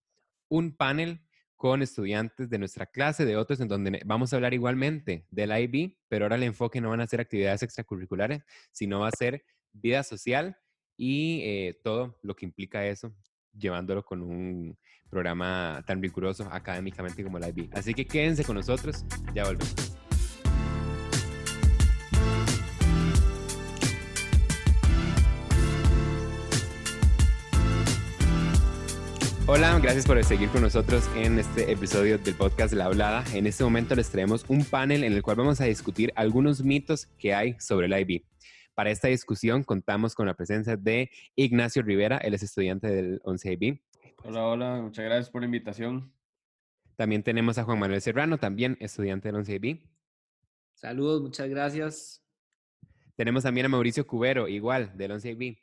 [0.49, 1.21] un panel
[1.57, 5.97] con estudiantes de nuestra clase, de otros, en donde vamos a hablar igualmente del IB,
[6.09, 10.03] pero ahora el enfoque no van a ser actividades extracurriculares, sino va a ser vida
[10.03, 10.57] social
[10.97, 13.15] y eh, todo lo que implica eso,
[13.53, 14.77] llevándolo con un
[15.09, 17.71] programa tan riguroso académicamente como la IB.
[17.73, 19.94] Así que quédense con nosotros, ya volvemos.
[29.55, 33.23] Hola, gracias por seguir con nosotros en este episodio del podcast La Hablada.
[33.35, 37.07] En este momento les traemos un panel en el cual vamos a discutir algunos mitos
[37.19, 38.25] que hay sobre la IB.
[38.75, 43.53] Para esta discusión contamos con la presencia de Ignacio Rivera, él es estudiante del 11
[43.53, 43.81] IB.
[44.25, 46.13] Hola, hola, muchas gracias por la invitación.
[46.97, 49.89] También tenemos a Juan Manuel Serrano, también estudiante del 11IB.
[50.75, 52.25] Saludos, muchas gracias.
[53.15, 55.63] Tenemos también a Mauricio Cubero, igual, del 11IB.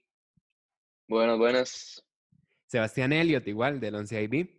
[1.10, 2.06] Buenas, buenas.
[2.72, 4.50] Sebastián Elliot, igual, del 11IB.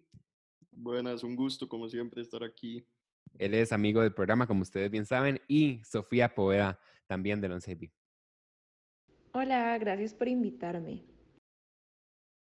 [0.70, 2.87] Buenas, un gusto, como siempre, estar aquí.
[3.38, 7.90] Él es amigo del programa, como ustedes bien saben, y Sofía Poveda, también del 11IB.
[9.33, 11.07] Hola, gracias por invitarme.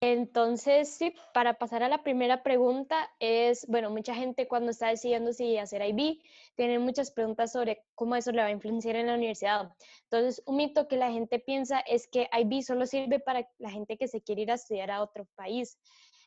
[0.09, 5.33] Entonces, sí, para pasar a la primera pregunta es, bueno, mucha gente cuando está decidiendo
[5.33, 6.23] si hacer IB,
[6.55, 9.69] tiene muchas preguntas sobre cómo eso le va a influenciar en la universidad.
[10.05, 13.99] Entonces, un mito que la gente piensa es que IB solo sirve para la gente
[13.99, 15.77] que se quiere ir a estudiar a otro país.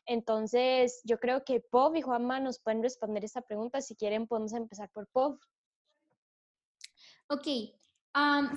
[0.04, 3.80] Entonces, yo creo que Pov y Juanma nos pueden responder esta pregunta.
[3.80, 5.38] Si quieren, podemos empezar por Pov.
[7.30, 7.46] Ok,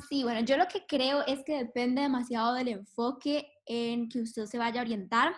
[0.09, 4.45] sí, bueno, yo lo que creo es que depende demasiado del enfoque en que usted
[4.45, 5.35] se vaya a orientar,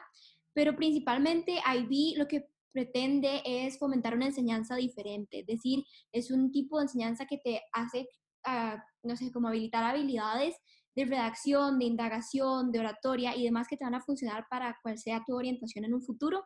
[0.54, 6.52] pero principalmente IB lo que pretende es fomentar una enseñanza diferente, es decir, es un
[6.52, 8.08] tipo de enseñanza que te hace,
[8.46, 10.56] ah, no sé, como habilitar habilidades
[10.96, 14.98] de redacción, de indagación, de oratoria y demás que te van a funcionar para cual
[14.98, 16.44] sea tu orientación en un futuro.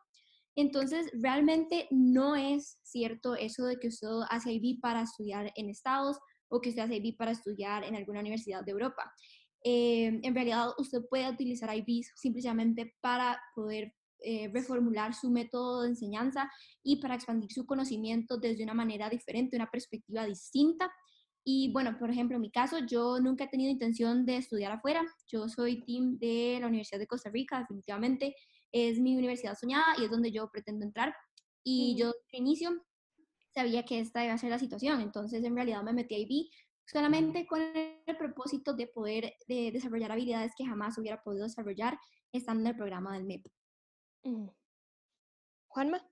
[0.55, 6.17] Entonces, realmente no es cierto eso de que usted hace IB para estudiar en estados
[6.49, 9.13] o que usted hace IB para estudiar en alguna universidad de Europa.
[9.63, 15.89] Eh, en realidad, usted puede utilizar IB simplemente para poder eh, reformular su método de
[15.89, 16.51] enseñanza
[16.83, 20.91] y para expandir su conocimiento desde una manera diferente, una perspectiva distinta.
[21.43, 25.05] Y bueno, por ejemplo, en mi caso, yo nunca he tenido intención de estudiar afuera.
[25.27, 28.35] Yo soy team de la Universidad de Costa Rica, definitivamente.
[28.71, 31.15] Es mi universidad soñada y es donde yo pretendo entrar.
[31.63, 32.85] Y yo de inicio
[33.53, 36.49] sabía que esta iba a ser la situación, entonces en realidad me metí a IB
[36.91, 41.97] solamente con el propósito de poder desarrollar habilidades que jamás hubiera podido desarrollar
[42.31, 43.45] estando en el programa del MEP.
[44.23, 44.47] Mm.
[45.67, 46.09] Juanma.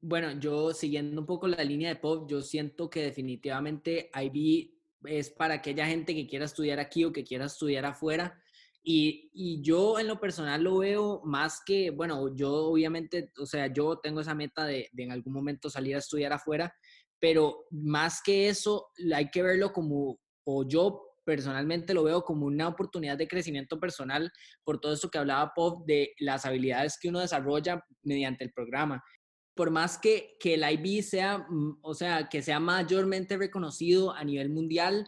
[0.00, 5.30] Bueno, yo siguiendo un poco la línea de Pop, yo siento que definitivamente IB es
[5.30, 8.40] para aquella gente que quiera estudiar aquí o que quiera estudiar afuera.
[8.82, 13.98] Y, yo en lo personal lo veo más que, bueno, yo obviamente, o sea, yo
[13.98, 16.74] tengo esa meta de, en algún momento salir a estudiar afuera,
[17.20, 22.68] pero más que eso, hay que verlo como, o yo personalmente lo veo como una
[22.68, 24.32] oportunidad de crecimiento personal
[24.64, 29.04] por todo esto que hablaba Pop de las habilidades que uno desarrolla mediante el programa.
[29.54, 34.24] Por más que, que el IB sea, mm, o sea, que sea mayormente reconocido a
[34.24, 35.06] nivel mundial,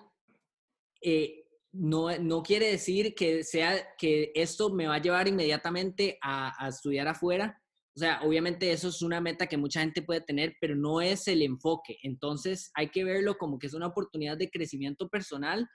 [1.01, 1.41] eh,
[1.73, 7.09] no, no quiere decir que, sea, que esto me va a llevar inmediatamente a, estudiar
[7.09, 7.60] afuera.
[7.97, 11.27] O sea, obviamente eso es una meta que mucha gente puede tener, pero no es
[11.29, 11.99] el enfoque.
[12.03, 15.69] Entonces hay que verlo como que es una oportunidad de crecimiento personal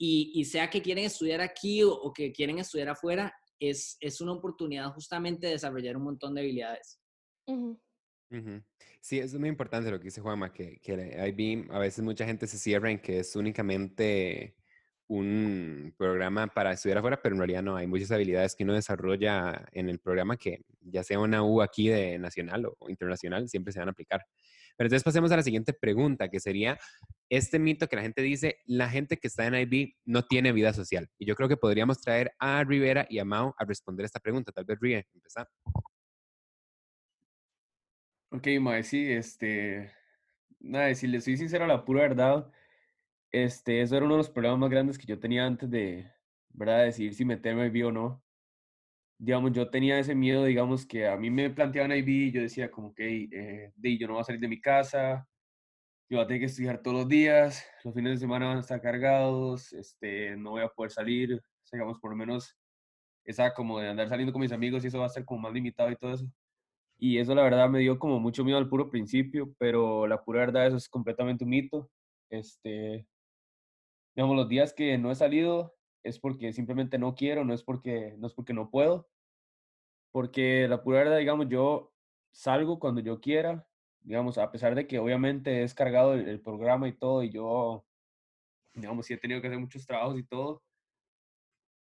[0.00, 4.92] y, sea que quieren estudiar aquí o, que quieren estudiar afuera, es, es, una oportunidad
[4.92, 7.00] justamente de desarrollar un montón de habilidades.
[9.00, 12.46] Sí, es muy importante lo que dice Juanma, que, que IB, a veces mucha gente
[12.46, 14.57] se cierra en que es únicamente
[15.08, 19.66] un programa para estudiar afuera, pero en realidad no, hay muchas habilidades que uno desarrolla
[19.72, 23.78] en el programa que ya sea una U aquí de nacional o internacional, siempre se
[23.78, 24.24] van a aplicar.
[24.76, 26.78] Pero entonces pasemos a la siguiente pregunta, que sería
[27.28, 30.72] este mito que la gente dice, la gente que está en IB no tiene vida
[30.72, 31.08] social.
[31.18, 34.52] Y yo creo que podríamos traer a Rivera y a Mao a responder esta pregunta.
[34.52, 35.48] Tal vez Rivera, empezar.
[38.30, 39.90] Ok, Mae, sí, este,
[40.60, 42.52] nada, si le soy sincero, la pura verdad,
[43.32, 46.10] este, eso era uno de los problemas más grandes que yo tenía antes de,
[46.50, 48.24] ¿verdad?, decidir si meterme IB o no.
[49.20, 52.70] Digamos, yo tenía ese miedo, digamos, que a mí me planteaban IB y yo decía
[52.70, 55.28] como que, eh, yo no voy a salir de mi casa,
[56.10, 58.60] yo voy a tener que estudiar todos los días, los fines de semana van a
[58.60, 61.40] estar cargados, este, no voy a poder salir,
[61.72, 62.56] digamos, por lo menos
[63.24, 65.52] esa como de andar saliendo con mis amigos y eso va a ser como más
[65.52, 66.26] limitado y todo eso.
[66.98, 70.40] Y eso la verdad me dio como mucho miedo al puro principio, pero la pura
[70.40, 71.90] verdad eso es completamente un mito.
[72.30, 73.06] Este,
[74.18, 78.16] digamos, los días que no he salido es porque simplemente no quiero, no es porque
[78.18, 79.08] no, es porque no puedo.
[80.10, 81.94] Porque la pura verdad, digamos, yo
[82.32, 83.64] salgo cuando yo quiera,
[84.00, 87.86] digamos, a pesar de que obviamente es cargado el, programa y todo, y yo,
[88.74, 90.64] digamos, sí he tenido que hacer muchos trabajos y todo.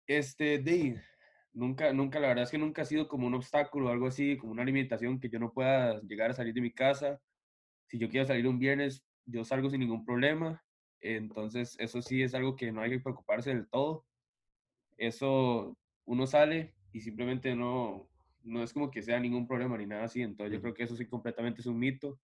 [0.07, 1.03] Este, de,
[1.53, 4.53] nunca, nunca, la verdad es que nunca ha sido como un obstáculo algo así, como
[4.53, 7.21] una limitación que yo no pueda llegar a salir de mi casa.
[7.89, 10.63] Si yo quiero salir un viernes, yo salgo sin ningún problema.
[11.03, 14.07] Entonces, eso sí es algo que no hay que preocuparse del todo.
[14.97, 18.09] Eso, uno sale y simplemente no,
[18.45, 20.23] no es como que sea ningún problema ni nada así.
[20.23, 22.21] Entonces, yo creo que eso sí completamente es un mito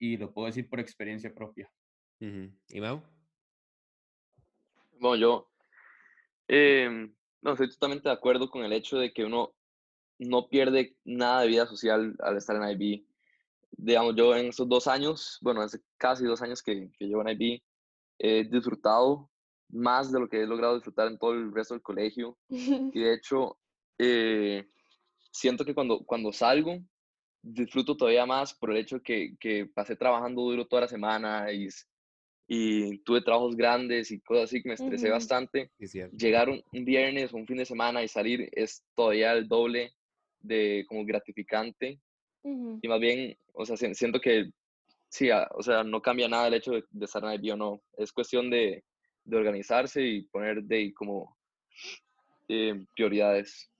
[0.00, 1.70] y lo puedo decir por experiencia propia.
[2.18, 3.02] ¿Y Mau?
[4.98, 5.50] Bueno, yo
[6.48, 9.54] em, no estoy totalmente de acuerdo con el hecho de que uno
[10.18, 13.04] no pierde nada de vida social al estar en IB.
[13.72, 17.40] Digamos, yo en estos dos años, bueno, hace casi dos años que, que llevo en
[17.40, 17.62] IB,
[18.18, 19.30] he disfrutado
[19.68, 22.38] más de lo que he logrado disfrutar en todo el resto del colegio.
[22.94, 23.58] Y de hecho,
[23.98, 24.66] eh,
[25.30, 26.78] siento que cuando, cuando salgo,
[27.42, 31.68] disfruto todavía más por el hecho que, que pasé trabajando duro toda la semana y,
[32.46, 35.70] y tuve trabajos grandes y cosas así que me estresé bastante.
[35.80, 36.16] Cierto.
[36.16, 39.92] Llegar un, un viernes o un fin de semana y salir es todavía el doble
[40.40, 41.98] de como gratificante.
[42.82, 44.50] Y más bien, o sea, si- siento que
[45.12, 47.82] sí, ah, o sea, no cambia nada el hecho de, estar en IB o no.
[47.98, 48.82] Es cuestión de,
[49.24, 51.36] de organizarse y poner de como
[52.48, 53.70] eh, prioridades.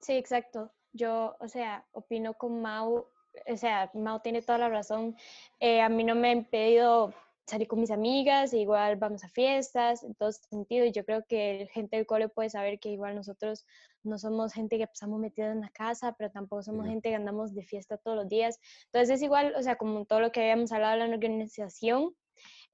[0.00, 0.72] Sí, exacto.
[0.92, 3.06] Yo, o sea, opino con Mau,
[3.46, 5.16] o sea, Mau tiene toda la razón.
[5.60, 7.14] Eh, a mí no me ha impedido
[7.46, 11.24] salir con mis amigas, e igual vamos a fiestas, en todo sentido, y yo creo
[11.26, 13.66] que gente del cole puede saber que igual nosotros
[14.02, 16.90] no somos gente que pasamos metidos en la casa, pero tampoco somos Ujú.
[16.90, 18.58] gente que andamos de fiesta todos los días.
[18.86, 22.14] Entonces es igual, o sea, como todo lo que habíamos hablado en la organización,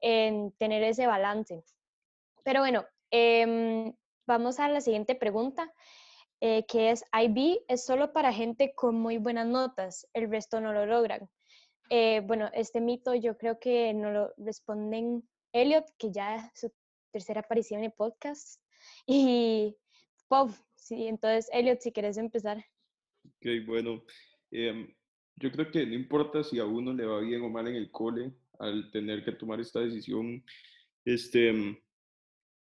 [0.01, 1.63] en tener ese balance.
[2.45, 3.93] Pero bueno, em,
[4.27, 5.73] vamos a la siguiente pregunta
[6.41, 10.73] eh, que es IB es solo para gente con muy buenas notas, el resto no
[10.73, 11.29] lo logran.
[11.91, 16.73] Eh, bueno, este mito yo creo que no lo responden Elliot, que ya es su
[17.13, 18.63] tercera aparición en el podcast,
[19.07, 19.77] y
[20.29, 20.51] Pop.
[20.77, 22.65] Sí, entonces, Elliot, si quieres empezar.
[23.25, 24.05] Ok, bueno,
[24.51, 24.95] em,
[25.37, 27.91] yo creo que no importa si a uno le va bien o mal en el
[27.91, 30.45] cole al tener que tomar esta decisión,
[31.05, 31.77] este,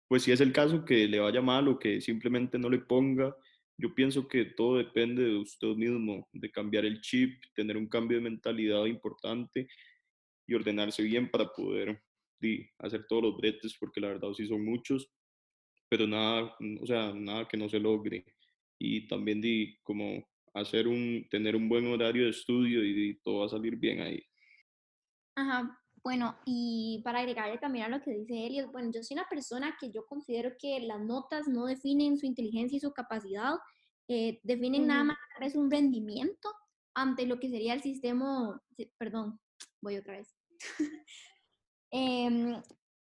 [0.08, 3.36] pues si es el caso que le vaya mal o que simplemente no le ponga,
[3.78, 8.18] yo pienso que todo depende de usted mismo, de cambiar el chip, tener un cambio
[8.18, 9.68] de mentalidad importante
[10.48, 12.02] y ordenarse bien para poder
[12.40, 15.10] di, hacer todos los bretes, porque la verdad sí son muchos,
[15.90, 18.26] pero nada, o sea, nada que no se logre.
[18.80, 23.40] Y también di, como hacer un, tener un buen horario de estudio y di, todo
[23.40, 24.24] va a salir bien ahí.
[25.36, 29.28] Ajá, bueno, y para agregarle también a lo que dice Elliot, bueno, yo soy una
[29.28, 33.56] persona que yo considero que las notas no definen su inteligencia y su capacidad,
[34.08, 36.48] eh, definen nada más es un rendimiento
[36.94, 38.58] ante lo que sería el sistema,
[38.98, 39.38] perdón,
[39.82, 40.34] voy otra vez.
[41.92, 42.62] Em,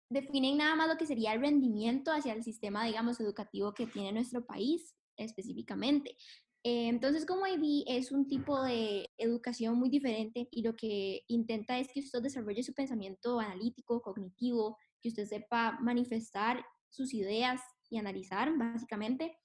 [0.09, 4.13] definen nada más lo que sería el rendimiento hacia el sistema, digamos, educativo que tiene
[4.13, 6.15] nuestro país específicamente.
[6.65, 11.77] Eh, Entonces, como IB es un tipo de educación muy diferente y lo que intenta
[11.77, 17.97] es que usted desarrolle su pensamiento analítico, cognitivo, que usted sepa manifestar sus ideas y
[17.97, 19.37] analizar, básicamente.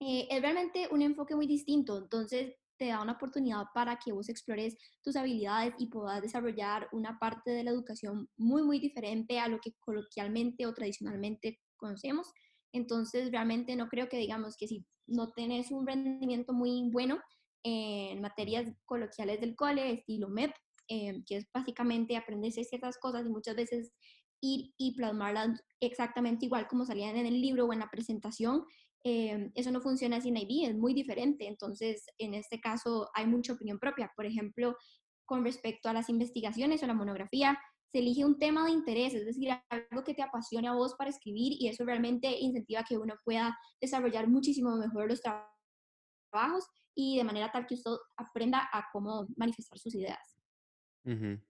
[0.00, 4.28] Eh, es realmente un enfoque muy distinto, entonces te da una oportunidad para que vos
[4.30, 9.48] explores tus habilidades y puedas desarrollar una parte de la educación muy, muy diferente a
[9.48, 12.32] lo que coloquialmente o tradicionalmente conocemos.
[12.72, 17.20] Entonces, realmente no creo que digamos que si no tenés un rendimiento muy bueno
[17.62, 20.52] en materias coloquiales del cole, estilo MEP,
[20.88, 23.92] eh, que es básicamente aprenderse ciertas cosas y muchas veces
[24.40, 28.64] ir y plasmarlas exactamente igual como salían en el libro o en la presentación.
[29.02, 31.46] eh, eso no funciona en IB, es muy diferente.
[31.46, 34.12] Entonces, en este caso, hay mucha opinión propia.
[34.14, 34.76] Por ejemplo,
[35.24, 37.58] con respecto a las investigaciones o la monografía,
[37.92, 41.10] se elige un tema de interés, es decir, algo que te apasione a vos para
[41.10, 47.24] escribir y eso realmente incentiva que uno pueda desarrollar muchísimo mejor los trabajos y de
[47.24, 50.36] manera tal que usted aprenda a cómo manifestar sus ideas.
[51.04, 51.40] Ujú.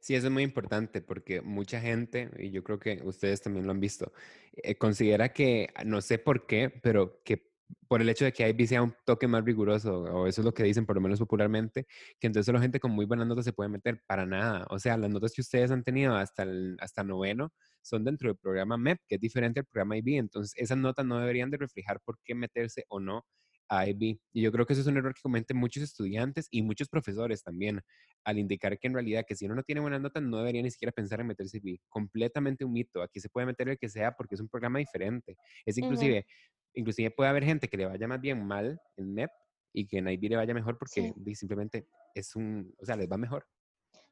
[0.00, 3.72] Sí, eso es muy importante porque mucha gente, y yo creo que ustedes también lo
[3.72, 4.12] han visto,
[4.54, 7.53] eh, considera que, no sé por qué, pero que
[7.88, 10.54] por el hecho de que IB sea un toque más riguroso, o eso es lo
[10.54, 11.86] que dicen por lo menos popularmente,
[12.18, 14.66] que entonces solo gente con muy buenas notas se puede meter para nada.
[14.70, 17.52] O sea, las notas que ustedes han tenido hasta, el, hasta noveno
[17.82, 20.18] son dentro del programa MEP, que es diferente al programa IB.
[20.18, 23.24] Entonces, esas notas no deberían de reflejar por qué meterse o no
[23.68, 24.18] a IB.
[24.32, 27.42] Y yo creo que eso es un error que cometen muchos estudiantes y muchos profesores
[27.42, 27.80] también,
[28.24, 30.70] al indicar que en realidad que si uno no tiene buenas notas no debería ni
[30.70, 31.78] siquiera pensar en meterse IB.
[31.88, 33.02] Completamente un mito.
[33.02, 35.36] Aquí se puede meter el que sea porque es un programa diferente.
[35.64, 36.26] Es inclusive,
[36.74, 39.30] inclusive puede haber gente que le vaya más bien mal en MEP
[39.72, 41.34] y que en IB le vaya mejor porque Sí.
[41.34, 43.46] simplemente es un, o sea, les va mejor.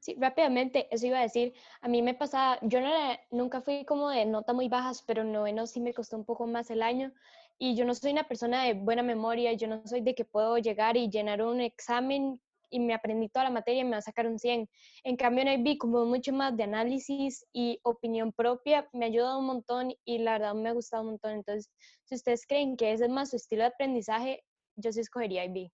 [0.00, 3.84] Sí, rápidamente, eso iba a decir, a mí me pasaba, yo no era- nunca fui
[3.84, 6.82] como de nota muy bajas, pero en noveno sí me costó un poco más el
[6.82, 7.12] año
[7.56, 10.58] y yo no soy una persona de buena memoria, yo no soy de que puedo
[10.58, 12.40] llegar y llenar un examen
[12.72, 14.68] y me aprendí toda la materia y me va a sacar un 100.
[15.04, 19.38] En cambio en IB como mucho más de análisis y opinión propia, me ha ayudado
[19.38, 21.32] un montón y la verdad me ha gustado un montón.
[21.32, 21.70] Entonces,
[22.04, 24.42] si ustedes creen que ese es más su estilo de aprendizaje,
[24.76, 25.70] yo sí escogería IB.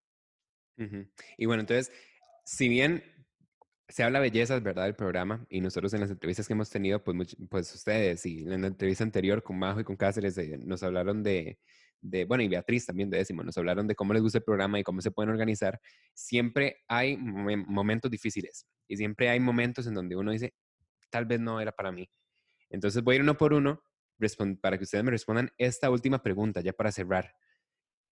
[0.78, 1.06] Ujú.
[1.36, 1.92] Y bueno, entonces,
[2.44, 3.02] si bien
[3.88, 4.84] se habla bellezas, ¿verdad?
[4.84, 8.60] Del programa y nosotros en las entrevistas que hemos tenido, pues, pues ustedes y en
[8.60, 11.58] la entrevista anterior con Majo y con Cáceres eh, nos hablaron de,
[12.00, 14.78] de, bueno, y Beatriz también de décimo, nos hablaron de cómo les gusta el programa
[14.78, 15.80] y cómo se pueden organizar.
[16.14, 20.54] Siempre hay momen- momentos difíciles y siempre hay momentos en donde uno dice,
[21.10, 22.08] tal vez no era para mí.
[22.70, 23.82] Entonces voy a ir uno por uno
[24.60, 27.34] para que ustedes me respondan esta última pregunta, ya para cerrar.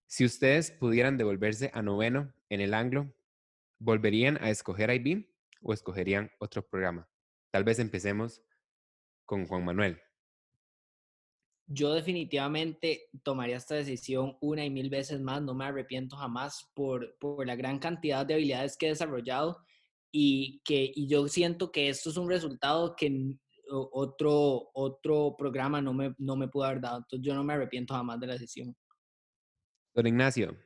[0.05, 3.13] Si ustedes pudieran devolverse a noveno en el anglo,
[3.77, 5.29] ¿volverían a escoger IB
[5.61, 7.09] o escogerían otro programa?
[7.51, 8.41] Tal vez empecemos
[9.25, 10.01] con Juan Manuel.
[11.69, 17.17] Yo definitivamente tomaría esta decisión una y mil veces más, no me arrepiento jamás por,
[17.19, 19.59] por la gran cantidad de habilidades que he desarrollado
[20.11, 23.35] y que y yo siento que esto es un resultado que
[23.69, 27.93] otro, otro programa no me, no me pudo haber dado, entonces yo no me arrepiento
[27.93, 28.75] jamás de la decisión.
[29.93, 30.57] Don Ignacio,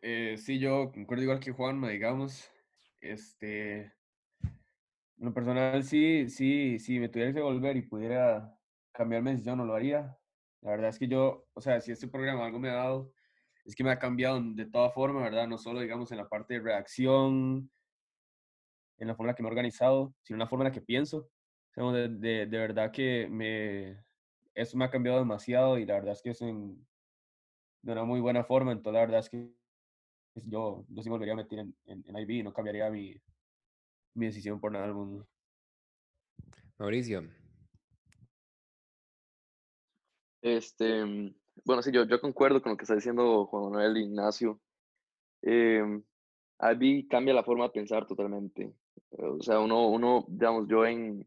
[0.00, 2.50] Eh, sí, yo concuerdo igual que Juanma, digamos.
[3.00, 3.92] Este,
[4.42, 8.58] en lo personal, sí, sí, si me tuviera que volver y pudiera
[8.92, 10.16] cambiar mi decisión, no lo haría.
[10.60, 13.12] La verdad es que yo, o sea, si este programa algo me ha dado,
[13.64, 15.48] es que me ha cambiado de toda forma, ¿verdad?
[15.48, 17.70] No solo, digamos, en la parte de reacción,
[18.98, 20.74] en la forma en la que me he organizado, sino en la forma en la
[20.74, 21.30] que pienso.
[21.76, 24.04] O sea, de, verdad que me,
[24.54, 26.86] eso me ha cambiado demasiado y la verdad es que es en,
[27.82, 28.72] de una muy buena forma.
[28.72, 29.52] Entonces, la verdad es que
[30.34, 33.16] yo, yo sí volvería a meter en, en, en IB y no cambiaría mi,
[34.14, 35.26] mi decisión por nada del mundo.
[36.78, 37.22] Mauricio,
[40.42, 41.34] Este, mm,
[41.64, 44.60] bueno, sí, yo, yo concuerdo con lo que está diciendo Juan Manuel Ignacio.
[45.42, 48.74] IB cambia la forma de pensar totalmente.
[49.10, 51.26] O sea, uno, uno, digamos, yo en,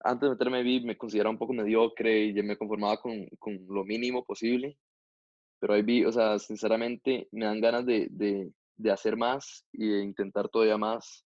[0.00, 3.84] antes de meterme a me consideraba un poco mediocre y me conformaba con, con lo
[3.84, 4.78] mínimo posible.
[5.60, 10.02] Pero IB, o sea, sinceramente me dan ganas de, de, de hacer más y de
[10.02, 11.24] intentar todavía más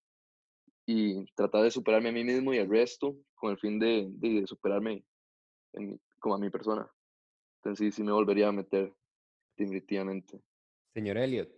[0.87, 4.47] y tratar de superarme a mí mismo y al resto con el fin de, de,
[4.47, 5.05] superarme
[5.75, 6.89] en como a mi persona.
[7.59, 8.95] Entonces sí, sí me volvería a meter
[9.57, 10.41] definitivamente.
[10.95, 11.51] señor Elliot,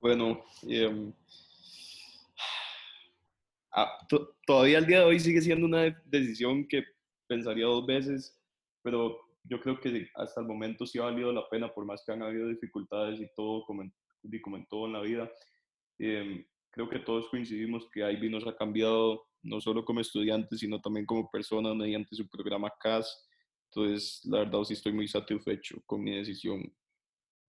[0.00, 1.12] Bueno, em,
[3.72, 6.82] ah, to- todavía al día de hoy sigue siendo una de- decisión que
[7.28, 8.40] pensaría dos veces,
[8.82, 12.12] pero yo creo que hasta el momento sí ha valido la pena, por más que
[12.12, 13.92] han habido dificultades y todo, como en,
[14.22, 15.30] y como en todo en la vida.
[15.98, 20.80] Em, creo que todos coincidimos que IB nos ha cambiado, no solo como estudiantes, sino
[20.80, 23.28] también como personas mediante su programa CAS.
[23.72, 26.62] Entonces, la verdad, sí estoy muy satisfecho con mi decisión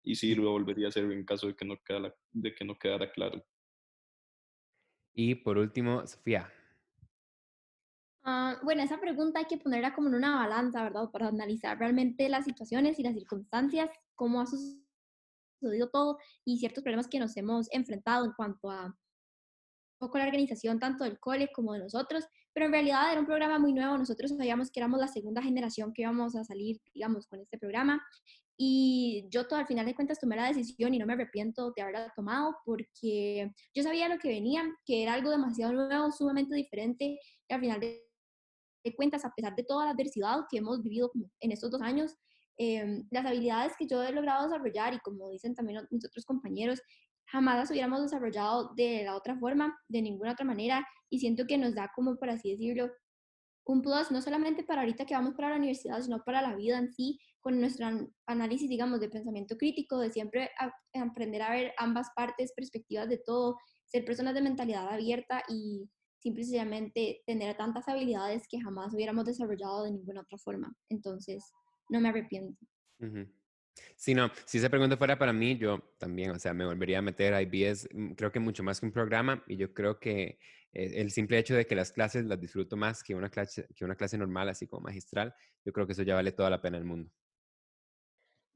[0.02, 2.78] y sí lo volvería a hacer en caso de que no, quedara, de que no
[2.78, 3.42] quedara claro.
[5.12, 6.50] y por último, Sofía.
[8.22, 11.10] Ah, bueno, esa pregunta hay que ponerla como en una balanza, ¿verdad?
[11.10, 17.08] Para analizar realmente las situaciones y las circunstancias, cómo ha sucedido todo y ciertos problemas
[17.08, 18.94] que nos hemos enfrentado en cuanto a
[20.00, 22.24] poco la organización tanto del cole como de nosotros.
[22.52, 25.92] pero en realidad era un programa muy nuevo, nosotros sabíamos que éramos la segunda generación
[25.92, 28.02] que íbamos a salir, digamos, con este programa,
[28.62, 31.80] y yo todo al final de cuentas tomé la decisión y no me arrepiento de
[31.80, 37.18] haberla tomado porque yo sabía lo que venía, que era algo demasiado nuevo, sumamente diferente,
[37.48, 38.04] y al final de,
[38.96, 42.14] cuentas, a pesar de toda la adversidad que hemos vivido en estos dos años,
[42.58, 46.82] em, las habilidades que yo he logrado desarrollar y como dicen también mis otros compañeros,
[47.30, 51.58] jamás las hubiéramos desarrollado de la otra forma, de ninguna otra manera, y siento que
[51.58, 52.90] nos da como, por así decirlo,
[53.64, 56.78] un plus, no solamente para ahorita que vamos para la universidad, sino para la vida
[56.78, 57.86] en sí, con nuestro
[58.26, 60.50] análisis, digamos, de pensamiento crítico, de siempre
[60.92, 63.56] aprender a ver ambas partes, perspectivas de todo,
[63.86, 69.92] ser personas de mentalidad abierta y simplemente tener tantas habilidades que jamás hubiéramos desarrollado de
[69.92, 70.74] ninguna otra forma.
[70.88, 71.50] Entonces,
[71.88, 72.66] no me arrepiento.
[73.96, 77.02] Sí, no, si esa pregunta fuera para mí, yo también, o sea, me volvería a
[77.02, 77.34] meter.
[77.42, 80.38] IB mm, creo que mucho más que un programa y yo creo que
[80.72, 83.84] eh, el simple hecho de que las clases las disfruto más que una clase, que
[83.84, 86.78] una clase normal, así como magistral, yo creo que eso ya vale toda la pena
[86.78, 87.10] el mundo.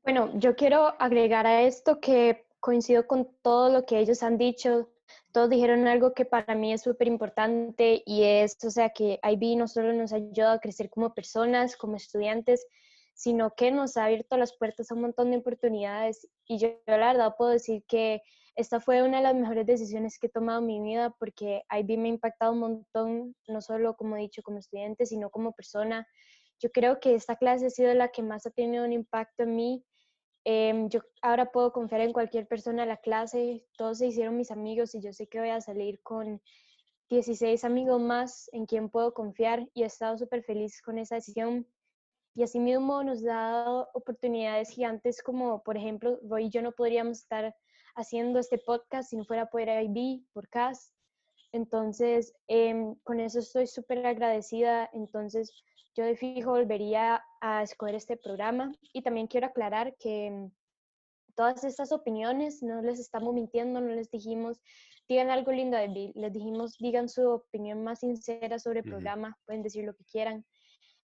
[0.03, 4.91] Bueno, yo quiero agregar a esto que coincido con todo lo que ellos han dicho.
[5.33, 9.57] Todos dijeron algo que para mí es súper importante y es, o sea, que IB
[9.57, 12.67] no solo nos ayuda a crecer como personas, como estudiantes,
[13.15, 16.29] sino que nos ha abierto las puertas a un montón de oportunidades.
[16.47, 18.21] Y yo, la verdad puedo decir que
[18.57, 21.99] esta fue una de las mejores decisiones que he tomado en mi vida porque IB
[21.99, 26.07] me ha impactado un montón, no solo como dicho como estudiante, sino como persona.
[26.61, 29.57] Yo creo que esta clase ha sido la que más ha tenido un impacto en
[29.57, 29.85] mí
[30.45, 34.51] Em, yo ahora puedo confiar en cualquier persona de la clase, todos se hicieron mis
[34.51, 36.43] amigos y yo sé que voy a salir con
[37.09, 41.67] 16 amigos más en quien puedo confiar y he estado súper feliz con esa decisión.
[42.35, 47.19] Y asimismo nos ha dado oportunidades gigantes como, por ejemplo, Roy y yo no podríamos
[47.19, 47.55] estar
[47.95, 50.93] haciendo este podcast si no fuera por IB, por CAS.
[51.53, 54.91] Entonces, em, con eso estoy súper agradecida.
[54.93, 55.53] Entonces,
[55.95, 60.51] yo de fijo volvería a escoger este programa y también quiero aclarar que mm,
[61.37, 64.61] todas estas opiniones no les estamos mintiendo, no les dijimos
[65.09, 69.37] digan algo lindo de Bill, les dijimos digan su opinión más sincera sobre el programa,
[69.45, 70.45] pueden decir lo que quieran.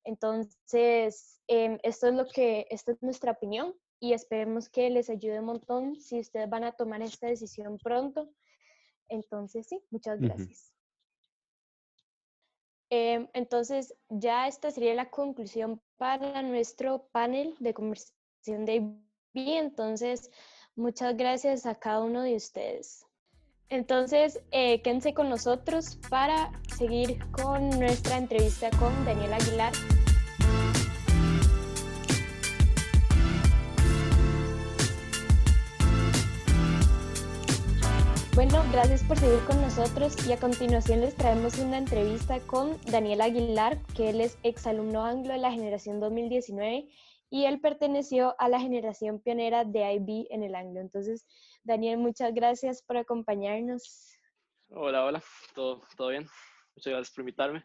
[0.05, 5.41] Entonces, em, esto es lo que, esta es nuestra opinión y esperemos que les ayude
[5.41, 8.31] un montón si ustedes van a tomar esta decisión pronto.
[9.09, 10.73] Entonces, sí, muchas gracias.
[12.91, 19.59] Em, entonces, ya esta sería la conclusión para nuestro panel de conversación de IB.
[19.59, 20.31] Entonces,
[20.75, 23.07] muchas gracias a cada uno de ustedes.
[23.71, 29.73] Entonces, eh, quédense con nosotros para seguir con nuestra entrevista con Daniel Aguilar.
[38.35, 43.21] Bueno, gracias por seguir con nosotros y a continuación les traemos una entrevista con Daniel
[43.21, 46.89] Aguilar, que él es exalumno anglo de la generación 2019
[47.31, 50.81] y él perteneció a la generación pionera de IB en el anglo.
[50.81, 51.27] Entonces,
[51.63, 54.17] Daniel, muchas gracias por acompañarnos.
[54.69, 55.23] Hola, hola,
[55.55, 56.27] ¿todo, todo bien?
[56.75, 57.65] Muchas gracias por invitarme.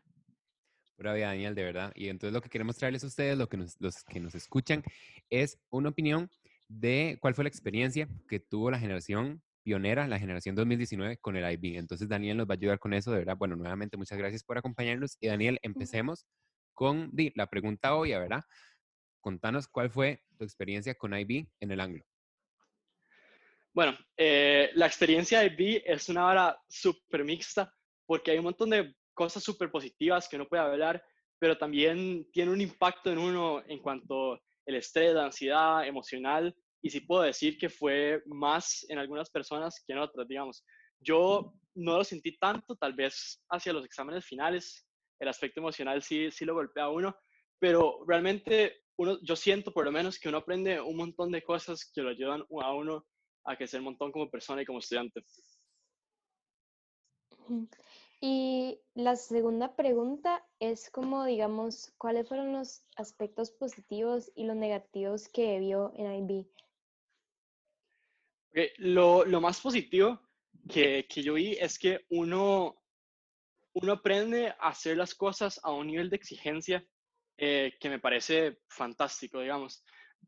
[0.97, 1.91] Bravo, Daniel, de verdad.
[1.95, 4.83] Y entonces lo que queremos traerles a ustedes, lo que los que nos escuchan,
[5.29, 6.29] es una opinión
[6.67, 11.51] de cuál fue la experiencia que tuvo la generación pionera, la generación 2019, con el
[11.51, 11.77] IB.
[11.77, 13.35] Entonces, Daniel nos va a ayudar con eso, de verdad.
[13.35, 15.17] Bueno, nuevamente, muchas gracias por acompañarnos.
[15.19, 16.25] Y Daniel, empecemos
[16.73, 18.43] con la pregunta hoy, ¿verdad?
[19.25, 22.05] Contanos cuál fue tu experiencia con IB en el anglo.
[23.73, 27.73] Bueno, eh, la experiencia de IB es una hora súper mixta
[28.05, 31.03] porque hay un montón de cosas súper positivas que uno puede hablar,
[31.39, 36.91] pero también tiene un impacto en uno en cuanto el estrés, la ansiedad emocional y
[36.91, 40.63] sí puedo decir que fue más en algunas personas que en otras, digamos.
[40.99, 44.85] Yo no lo sentí tanto, tal vez hacia los exámenes finales,
[45.19, 47.17] el aspecto emocional sí, sí lo golpea a uno,
[47.57, 51.89] pero realmente uno, yo siento por lo menos que uno aprende un montón de cosas
[51.93, 53.05] que lo ayudan a uno
[53.45, 55.23] a crecer un montón como persona y como estudiante.
[58.21, 65.27] Y la segunda pregunta es como, digamos, ¿cuáles fueron los aspectos positivos y los negativos
[65.27, 66.47] que vio en IB?
[68.77, 70.21] Lo, lo, más positivo
[70.69, 72.81] que, que, yo vi es que uno,
[73.73, 76.87] uno aprende a hacer las cosas a un nivel de exigencia
[77.37, 79.83] eh, que me parece fantástico, digamos.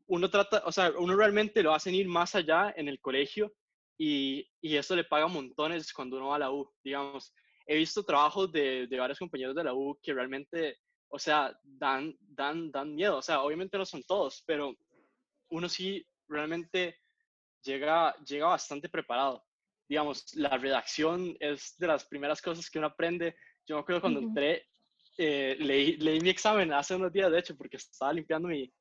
[0.06, 3.52] Uno trata, o sea, uno realmente lo hace ir más allá en el colegio
[3.98, 7.34] y, y eso le paga montones cuando uno va a la U, digamos.
[7.66, 10.78] He visto trabajos de, de varios compañeros de la U que realmente,
[11.08, 13.18] o sea, dan, dan, dan miedo.
[13.18, 14.74] O sea, obviamente no son todos, pero
[15.50, 16.98] uno sí realmente
[17.62, 19.44] llega, llega bastante preparado.
[19.88, 23.34] Digamos, la redacción es de las primeras cosas que uno aprende.
[23.66, 24.66] Yo me acuerdo cuando entré,
[25.18, 28.72] eh, leí, leí mi examen hace unos días, de hecho, porque estaba limpiando mi,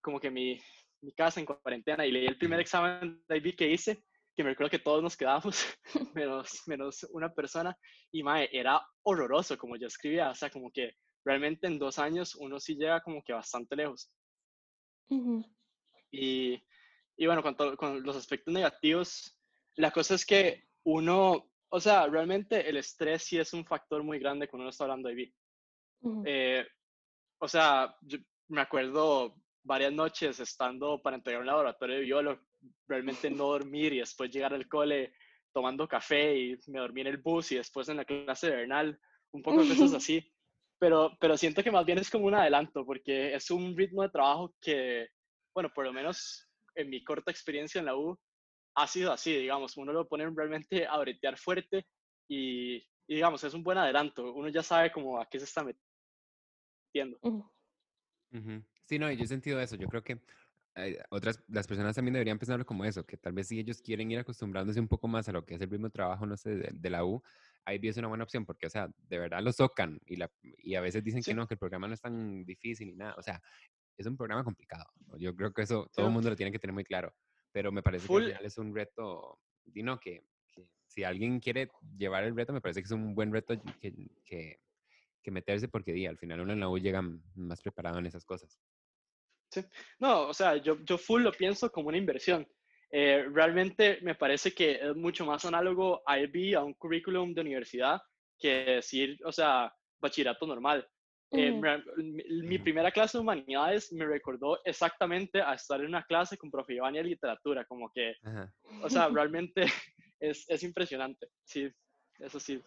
[0.00, 0.60] como que mi,
[1.00, 4.50] mi casa en cuarentena y leí el primer examen de IB que hice, que me
[4.50, 5.64] recuerdo que todos nos quedamos,
[6.14, 7.76] menos, menos una persona,
[8.10, 12.34] y mae, era horroroso como yo escribía, o sea, como que realmente en dos años
[12.34, 14.10] uno sí llega como que bastante lejos.
[16.10, 16.60] Y,
[17.16, 19.38] y bueno, con, con los aspectos negativos,
[19.76, 24.18] la cosa es que uno, o sea, realmente el estrés sí es un factor muy
[24.18, 25.34] grande cuando uno está hablando de IB.
[26.24, 26.66] Eh,
[27.38, 32.40] o sea, yo me acuerdo varias noches estando para entregar un laboratorio de biólogo,
[32.86, 35.14] realmente no dormir y después llegar al cole
[35.52, 38.98] tomando café y me dormí en el bus y después en la clase de Bernal,
[39.32, 40.30] un poco de cosas así.
[40.78, 44.10] Pero, pero siento que más bien es como un adelanto porque es un ritmo de
[44.10, 45.08] trabajo que,
[45.54, 48.18] bueno, por lo menos en mi corta experiencia en la U,
[48.76, 51.86] ha sido así, digamos, uno lo pone realmente a bretear fuerte
[52.28, 52.76] y,
[53.06, 55.62] y digamos, es un buen adelanto, uno ya sabe como a qué se está
[56.94, 57.18] metiendo.
[58.86, 59.76] Sí, no, yo he sentido eso.
[59.76, 60.20] Yo creo que
[60.76, 64.10] eh, otras, las personas también deberían pensarlo como eso, que tal vez si ellos quieren
[64.10, 66.90] ir acostumbrándose un poco más a lo que es el de trabajo, no sé, de,
[66.90, 67.22] la U,
[67.66, 70.74] IB es una buena opción porque, o sea, de verdad lo tocan y, la, y
[70.74, 73.14] a veces dicen que no, que el programa no es tan difícil ni nada.
[73.16, 73.40] O sea,
[73.96, 74.84] es un programa complicado.
[75.18, 77.14] Yo creo que eso todo el mundo lo tiene que tener muy claro,
[77.52, 79.38] pero me parece que al final es un reto,
[79.76, 83.32] no, que, que, si alguien quiere llevar el reto, me parece que es un buen
[83.32, 84.58] reto que, que,
[85.24, 87.02] que meterse porque di, al final uno en la U llega
[87.34, 88.60] más preparado en esas cosas.
[89.50, 89.62] Sí.
[89.98, 92.46] No, o sea, yo, yo full lo pienso como una inversión.
[92.90, 97.40] Eh, realmente me parece que es mucho más análogo a IB, a un currículum de
[97.40, 98.00] universidad,
[98.38, 100.86] que decir, o sea, bachillerato normal.
[101.32, 101.50] Eh,
[101.96, 106.74] mi, primera clase de humanidades me recordó exactamente a estar en una clase con profe
[106.74, 108.14] Iván de literatura, como que,
[108.82, 109.64] o sea, realmente
[110.20, 111.68] es, es impresionante, sí,
[112.20, 112.62] eso sí.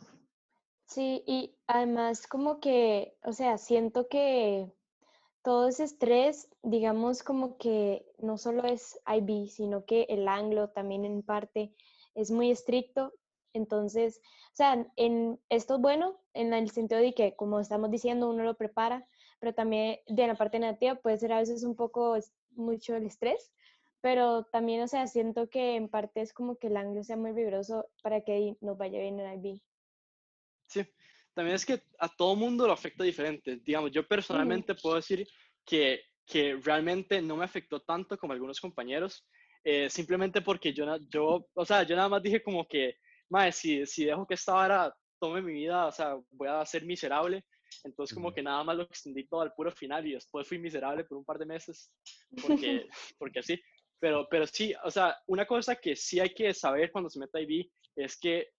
[0.88, 4.72] Sí, y además como que, o sea, siento que
[5.44, 11.06] todo ese estrés, digamos como que no solo es IB, sino que el anglo también
[11.06, 11.74] en parte
[12.16, 13.14] es muy estricto.
[13.54, 14.22] Entonces,
[14.54, 18.44] o sea, en, esto es bueno en el sentido de que, como estamos diciendo, uno
[18.44, 19.08] lo prepara,
[19.40, 22.18] pero también de la parte negativa puede ser a veces un poco
[22.52, 23.52] mucho el estrés,
[24.02, 27.34] pero también, o sea, siento que en parte es como que el anglo sea muy
[27.34, 29.62] vigoroso para que nos vaya bien en IB.
[30.68, 30.82] Sí,
[31.34, 33.58] también es que a todo mundo lo afecta diferente.
[33.58, 35.28] Digamos, yo personalmente puedo decir
[35.66, 39.26] que, que realmente no me afectó tanto como algunos compañeros,
[39.64, 42.98] eh, simplemente porque yo, yo, o sea, yo nada más dije como que,
[43.30, 46.86] madre, si, si dejo que esta vara tome mi vida, o sea, voy a ser
[46.86, 47.44] miserable.
[47.84, 51.04] Entonces como que nada más lo extendí todo al puro final y después fui miserable
[51.04, 51.92] por un par de meses,
[52.42, 52.88] porque,
[53.20, 53.62] porque sí.
[54.00, 57.42] Pero, pero sí, o sea, una cosa que sí hay que saber cuando se mete
[57.42, 58.50] IB es que,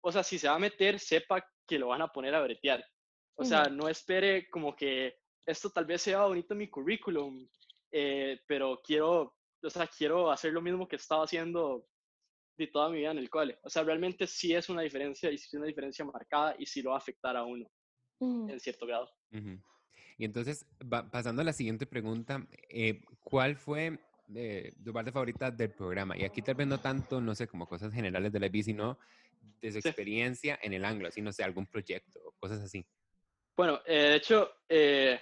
[0.00, 2.84] o sea, si se va a meter, sepa que lo van a poner a bretear.
[3.34, 7.48] O sea, no espere como que esto tal vez sea bonito en mi currículum,
[7.92, 11.86] eh, pero quiero, o sea, quiero hacer lo mismo que estaba haciendo
[12.58, 13.58] de toda mi vida en el cole.
[13.62, 16.82] O sea, realmente sí es una diferencia y sí es una diferencia marcada y sí
[16.82, 17.70] lo va a afectar a uno
[18.20, 19.08] en cierto grado.
[19.30, 20.66] Y entonces,
[21.12, 24.00] pasando a la siguiente pregunta, eh, ¿cuál fue
[24.34, 26.18] eh, tu parte favorita del programa?
[26.18, 28.98] Y aquí tal vez no tanto, no sé, como cosas generales de la IB, sino
[29.60, 32.84] de su experiencia en el ángulo, así, no sé, algún proyecto o cosas así.
[33.56, 35.20] Bueno, eh, de hecho, eh,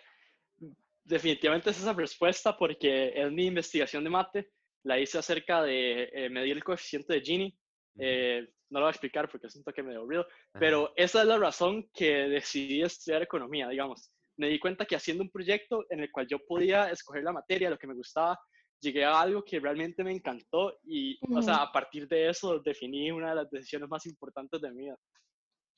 [1.05, 4.51] definitivamente es esa respuesta porque es mi investigación de mate.
[4.83, 7.59] La hice acerca de eh, medir el coeficiente de Gini.
[7.97, 11.89] no lo voy a explicar porque siento que me aburrido, pero esa es la razón
[11.95, 14.13] que decidí estudiar economía, digamos.
[14.37, 17.71] Me di cuenta que haciendo un proyecto en el cual yo podía escoger la materia,
[17.71, 18.39] lo que me gustaba,
[18.81, 23.11] llegué a algo que realmente me encantó y, o sea, a partir de eso definí
[23.11, 24.99] una de las decisiones más importantes de mi vida.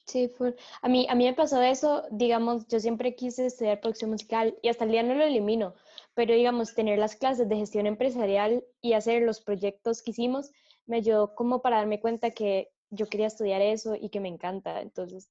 [0.07, 0.32] Sí,
[0.80, 4.68] a mí, a mí me pasó eso, digamos, yo siempre quise estudiar producción musical y
[4.68, 5.74] hasta el día no lo elimino,
[6.14, 10.51] pero digamos, tener las clases de gestión empresarial y hacer los proyectos que hicimos
[10.86, 14.80] me ayudó como para darme cuenta que yo quería estudiar eso y que me encanta,
[14.80, 15.30] entonces,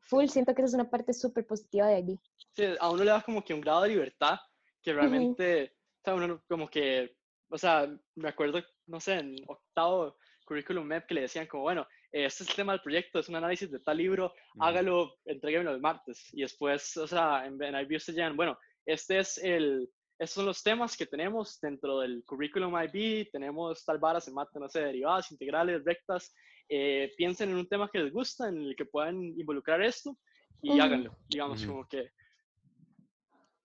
[0.00, 2.20] full, siento que esa es una parte súper positiva de allí.
[2.56, 4.38] Sí, a uno le da como que un grado de libertad
[4.80, 7.16] que realmente sea, uno como que,
[7.50, 11.86] o sea, me acuerdo, no sé, en octavo curriculum map que le decían como, bueno,
[12.12, 15.80] este es el tema del proyecto, es un análisis de tal libro, hágalo, entréguemelo el
[15.80, 16.28] martes.
[16.32, 20.46] Y después, o sea, en, en IB ustedes llegan, bueno, este es el, estos son
[20.46, 24.80] los temas que tenemos dentro del currículum IB, tenemos tal varas en mate, no sé,
[24.80, 26.32] derivadas, integrales, rectas.
[26.68, 30.16] Eh, piensen en un tema que les gusta, en el que puedan involucrar esto
[30.62, 32.10] y háganlo, digamos, como que...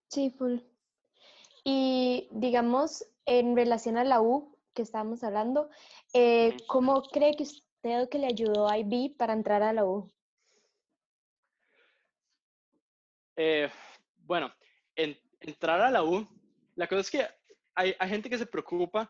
[0.07, 0.57] Sí, full.
[1.63, 5.69] Y digamos, en relación a la U que estábamos hablando,
[6.13, 10.11] eh, ¿cómo cree que usted que le ayudó a IB para entrar a la U?
[13.35, 13.69] Eh,
[14.17, 14.51] bueno,
[14.95, 16.27] en, entrar a la U,
[16.75, 17.25] la cosa es que
[17.75, 19.09] hay, hay gente que se preocupa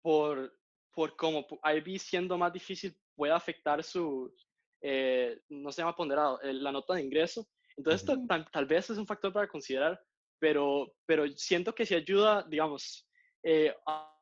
[0.00, 0.58] por,
[0.92, 4.32] por cómo IB siendo más difícil puede afectar su,
[4.80, 7.46] eh, no se llama ponderado, eh, la nota de ingreso.
[7.76, 8.26] Entonces, Ujú.
[8.26, 10.00] tal, tal vez es un factor para considerar,
[10.38, 13.08] pero, pero siento que si ayuda, digamos,
[13.42, 14.12] eh, a,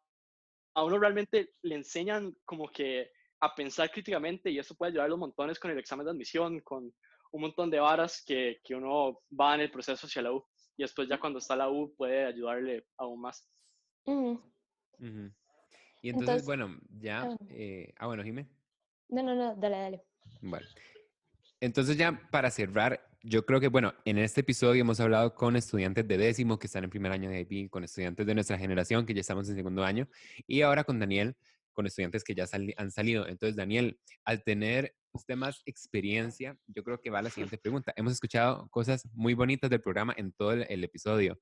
[0.77, 3.11] a uno realmente le enseñan como que
[3.41, 6.95] a pensar críticamente y eso puede ayudarlo montones con el examen de admisión, con
[7.33, 10.47] un montón de varas que, que uno va en el proceso hacia la U
[10.77, 13.49] y después ya cuando está la U puede ayudarle aún más.
[14.07, 14.41] Ujú.
[14.99, 17.23] Y entonces, Entonces, bueno, ya...
[17.23, 18.49] ah, eh, ah, bueno, Jimé.
[19.09, 20.05] no, no, no, dale, dale.
[20.41, 20.67] Bueno,
[21.61, 26.07] entonces ya para cerrar, yo creo que, bueno, en este episodio hemos hablado con estudiantes
[26.07, 29.15] de décimo que están en primer año de IB, con estudiantes de nuestra generación que
[29.15, 30.07] ya estamos en segundo año,
[30.47, 31.35] y ahora con Daniel,
[31.73, 33.27] con estudiantes que ya sali- han salido.
[33.27, 37.95] Entonces, Daniel, al tener usted más experiencia, yo creo que va la siguiente pregunta.
[37.97, 41.41] Hemos escuchado cosas muy bonitas del programa en todo el, el episodio.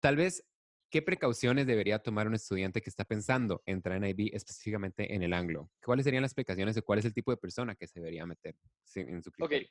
[0.00, 0.46] Tal vez,
[0.90, 5.32] ¿qué precauciones debería tomar un estudiante que está pensando entrar en IB específicamente en el
[5.32, 5.70] anglo?
[5.84, 8.54] ¿Cuáles serían las precauciones o cuál es el tipo de persona que se debería meter
[8.94, 9.68] en su Ok, criterio?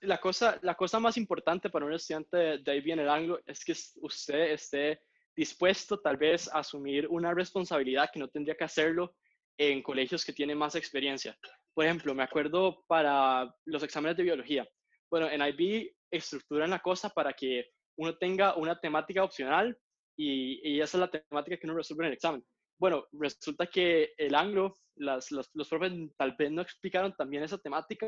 [0.00, 3.64] La cosa, la cosa más importante para un estudiante de, IB en el anglo es
[3.64, 5.00] que usted esté
[5.34, 9.14] dispuesto tal vez a asumir una responsabilidad que no tendría que hacerlo
[9.58, 11.36] en colegios que tienen más experiencia.
[11.74, 14.68] Por ejemplo, me acuerdo para los exámenes de biología.
[15.10, 19.76] Bueno, en IB estructuran la cosa para que uno tenga una temática opcional
[20.16, 22.44] y, esa es la temática que uno resuelve en el examen.
[22.78, 27.58] Bueno, resulta que el anglo, las, los, los profes tal vez no explicaron también esa
[27.58, 28.06] temática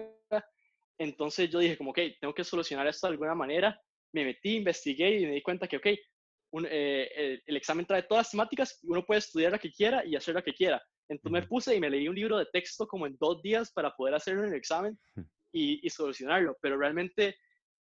[0.98, 3.80] entonces yo dije como, ok, tengo que solucionar esto de alguna manera.
[4.12, 5.86] Me metí, investigué y me di cuenta que, ok,
[6.50, 10.04] un, eh, el, el examen trae todas las temáticas, uno puede estudiar la que quiera
[10.04, 10.82] y hacer la que quiera.
[11.08, 13.94] Entonces me puse y me leí un libro de texto como en dos días para
[13.94, 14.98] poder hacerlo en el examen
[15.52, 16.56] y, y solucionarlo.
[16.60, 17.38] Pero realmente,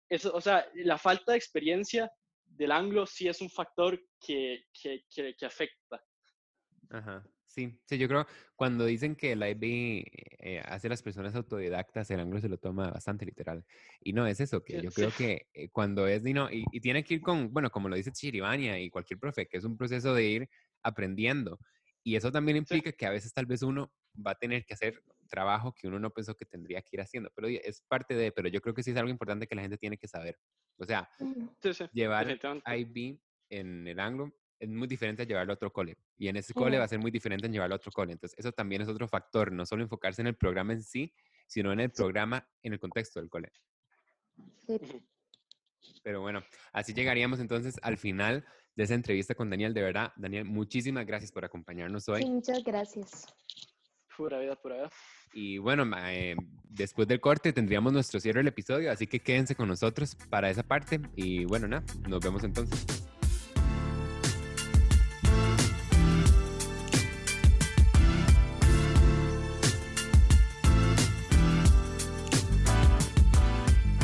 [0.08, 2.10] eso, o sea, la falta de experiencia
[2.46, 6.02] del anglo sí es un factor que, que, que, que afecta.
[6.90, 7.24] Ajá.
[7.50, 10.04] Sí, sí, yo creo cuando dicen que el IB
[10.38, 13.64] eh, hace a las personas autodidactas, el anglo se lo toma bastante literal.
[14.00, 14.94] Y no es eso, que Sí, yo sí.
[14.94, 17.88] creo que eh, cuando es, y, no, y, y tiene que ir con, bueno, como
[17.88, 20.48] lo dice Chiribania y cualquier profe, que es un proceso de ir
[20.84, 21.58] aprendiendo.
[22.04, 25.02] Y eso también implica que a veces tal vez uno va a tener que hacer
[25.28, 27.32] trabajo que uno no pensó que tendría que ir haciendo.
[27.34, 29.76] Pero es parte de, pero yo creo que sí es algo importante que la gente
[29.76, 30.38] tiene que saber.
[30.78, 31.50] O sea, Ujú.
[31.60, 32.26] Sí, sí, llevar.
[32.64, 35.96] IB en el anglo es muy diferente a llevarlo a otro cole.
[36.18, 38.12] Y en ese cole va a ser muy diferente en llevarlo a otro cole.
[38.12, 41.12] Entonces, eso también es otro factor, no solo enfocarse en el programa en sí,
[41.46, 43.50] sino en el programa, en el contexto del cole.
[44.66, 44.78] Sí.
[46.02, 48.44] Pero bueno, así llegaríamos entonces al final
[48.76, 49.72] de esa entrevista con Daniel.
[49.72, 52.22] De verdad, Daniel, muchísimas gracias por acompañarnos hoy.
[52.22, 53.26] Sí, muchas gracias.
[54.14, 54.90] Pura vida, pura vida.
[55.32, 59.68] Y bueno, eh, después del corte tendríamos nuestro cierre del episodio, así que quédense con
[59.68, 61.00] nosotros para esa parte.
[61.16, 63.09] Y bueno, nada, nos vemos entonces.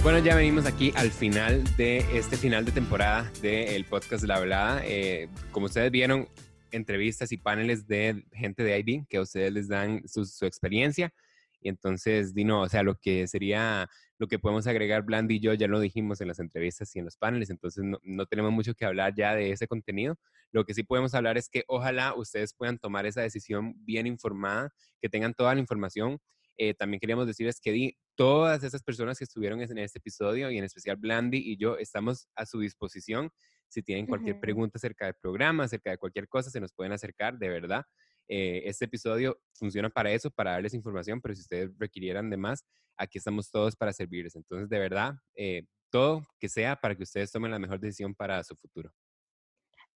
[0.06, 4.80] Bueno, ya venimos aquí al final de este final de temporada del podcast La Hablada.
[4.84, 6.28] Eh, como ustedes vieron,
[6.70, 11.12] entrevistas y paneles de gente de IB que a ustedes les dan su, experiencia.
[11.60, 15.54] Y entonces, Dino, o sea, lo que sería, lo que podemos agregar Blandy y yo
[15.54, 18.74] ya lo dijimos en las entrevistas y en los paneles, entonces no, no tenemos mucho
[18.74, 20.14] que hablar ya de ese contenido.
[20.52, 24.72] Lo que sí podemos hablar es que ojalá ustedes puedan tomar esa decisión bien informada,
[25.00, 26.20] que tengan toda la información.
[26.58, 30.58] Eh, también queríamos decirles que di, todas esas personas que estuvieron en este episodio y
[30.58, 33.30] en especial Blandy y yo estamos a su disposición.
[33.68, 37.38] Si tienen cualquier pregunta acerca del programa, acerca de cualquier cosa, se nos pueden acercar,
[37.38, 37.84] de verdad.
[38.28, 42.64] Eh, este episodio funciona para eso, para darles información, pero si ustedes requirieran de más,
[42.96, 44.34] aquí estamos todos para servirles.
[44.34, 48.42] Entonces, de verdad, eh, todo que sea para que ustedes tomen la mejor decisión para
[48.42, 48.92] su futuro.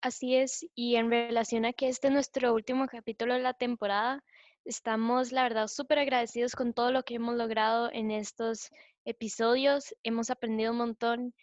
[0.03, 4.25] Así es, y en relación a que este es nuestro último capítulo de la temporada,
[4.71, 8.71] estamos, la verdad, súper agradecidos con todo lo que hemos logrado en estos
[9.05, 9.95] episodios.
[10.05, 11.35] Hemos aprendido un montón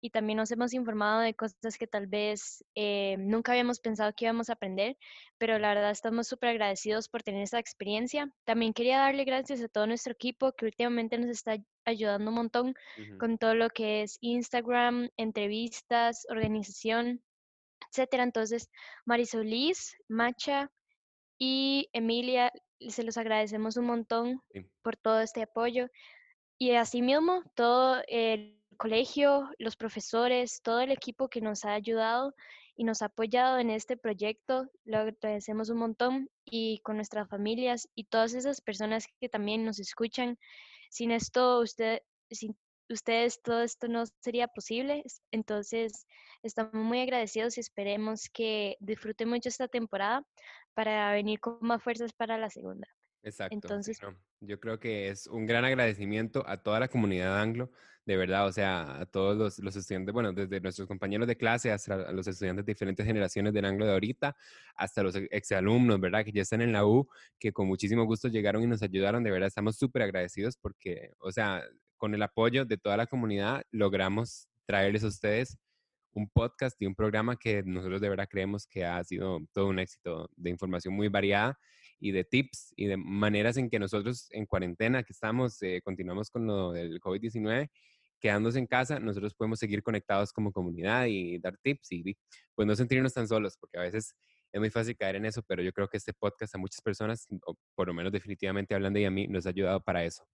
[0.00, 4.24] y también nos hemos informado de cosas que tal vez eh, nunca habíamos pensado que
[4.24, 4.96] íbamos a aprender,
[5.38, 8.28] pero la verdad estamos súper agradecidos por tener esta experiencia.
[8.44, 12.74] También quería darle gracias a todo nuestro equipo que últimamente nos está ayudando un montón
[13.20, 17.22] con todo lo que es Instagram, entrevistas, organización
[17.90, 18.24] etcétera.
[18.24, 18.70] Entonces,
[19.04, 20.70] Marisolís, Macha
[21.38, 22.52] y Emilia,
[22.90, 24.66] se los agradecemos un montón Sí.
[24.82, 25.88] por todo este apoyo.
[26.58, 32.34] Y asimismo, todo el colegio, los profesores, todo el equipo que nos ha ayudado
[32.74, 37.88] y nos ha apoyado en este proyecto, lo agradecemos un montón y con nuestras familias
[37.94, 40.38] y todas esas personas que también nos escuchan.
[40.90, 42.56] Sin esto, usted, sin
[42.94, 45.04] ustedes todo esto no sería posible.
[45.30, 46.06] Entonces,
[46.42, 50.24] estamos muy agradecidos y esperemos que disfruten mucho esta temporada
[50.74, 52.88] para venir con más fuerzas para la segunda.
[53.22, 53.54] Exacto.
[53.54, 53.98] Entonces,
[54.40, 57.70] yo creo que es un gran agradecimiento a toda la comunidad anglo,
[58.04, 61.70] de verdad, o sea, a todos los, los estudiantes, bueno, desde nuestros compañeros de clase
[61.70, 64.34] hasta los estudiantes de diferentes generaciones del anglo de ahorita,
[64.74, 66.24] hasta los exalumnos, ¿verdad?
[66.24, 69.30] Que ya están en la U, que con muchísimo gusto llegaron y nos ayudaron, de
[69.30, 71.62] verdad, estamos súper agradecidos porque, o sea,
[72.02, 75.56] con el apoyo de toda la comunidad logramos traerles a ustedes
[76.14, 79.78] un podcast y un programa que nosotros de verdad creemos que ha sido todo un
[79.78, 81.56] éxito de información muy variada
[82.00, 86.28] y de tips y de maneras en que nosotros en cuarentena que estamos, eh, continuamos
[86.28, 87.70] con lo del COVID-19,
[88.18, 92.16] quedándose en casa, nosotros podemos seguir conectados como comunidad y dar tips y
[92.56, 94.16] pues no sentirnos tan solos, porque a veces
[94.50, 97.28] es muy fácil caer en eso, pero yo creo que este podcast a muchas personas,
[97.46, 100.26] o por lo menos definitivamente hablando y a mí, nos ha ayudado para eso,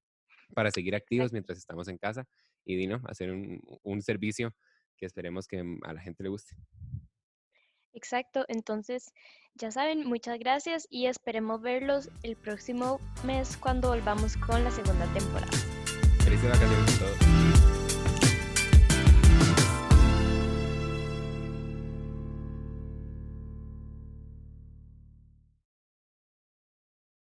[0.54, 2.26] para seguir activos mientras estamos en casa
[2.64, 4.54] y Dino, hacer un, un servicio
[4.96, 6.56] que esperemos que a la gente le guste.
[7.92, 9.12] Exacto, entonces
[9.54, 15.06] ya saben, muchas gracias y esperemos verlos el próximo mes cuando volvamos con la segunda
[15.14, 15.50] temporada.
[16.22, 17.47] Felices vacaciones a todos.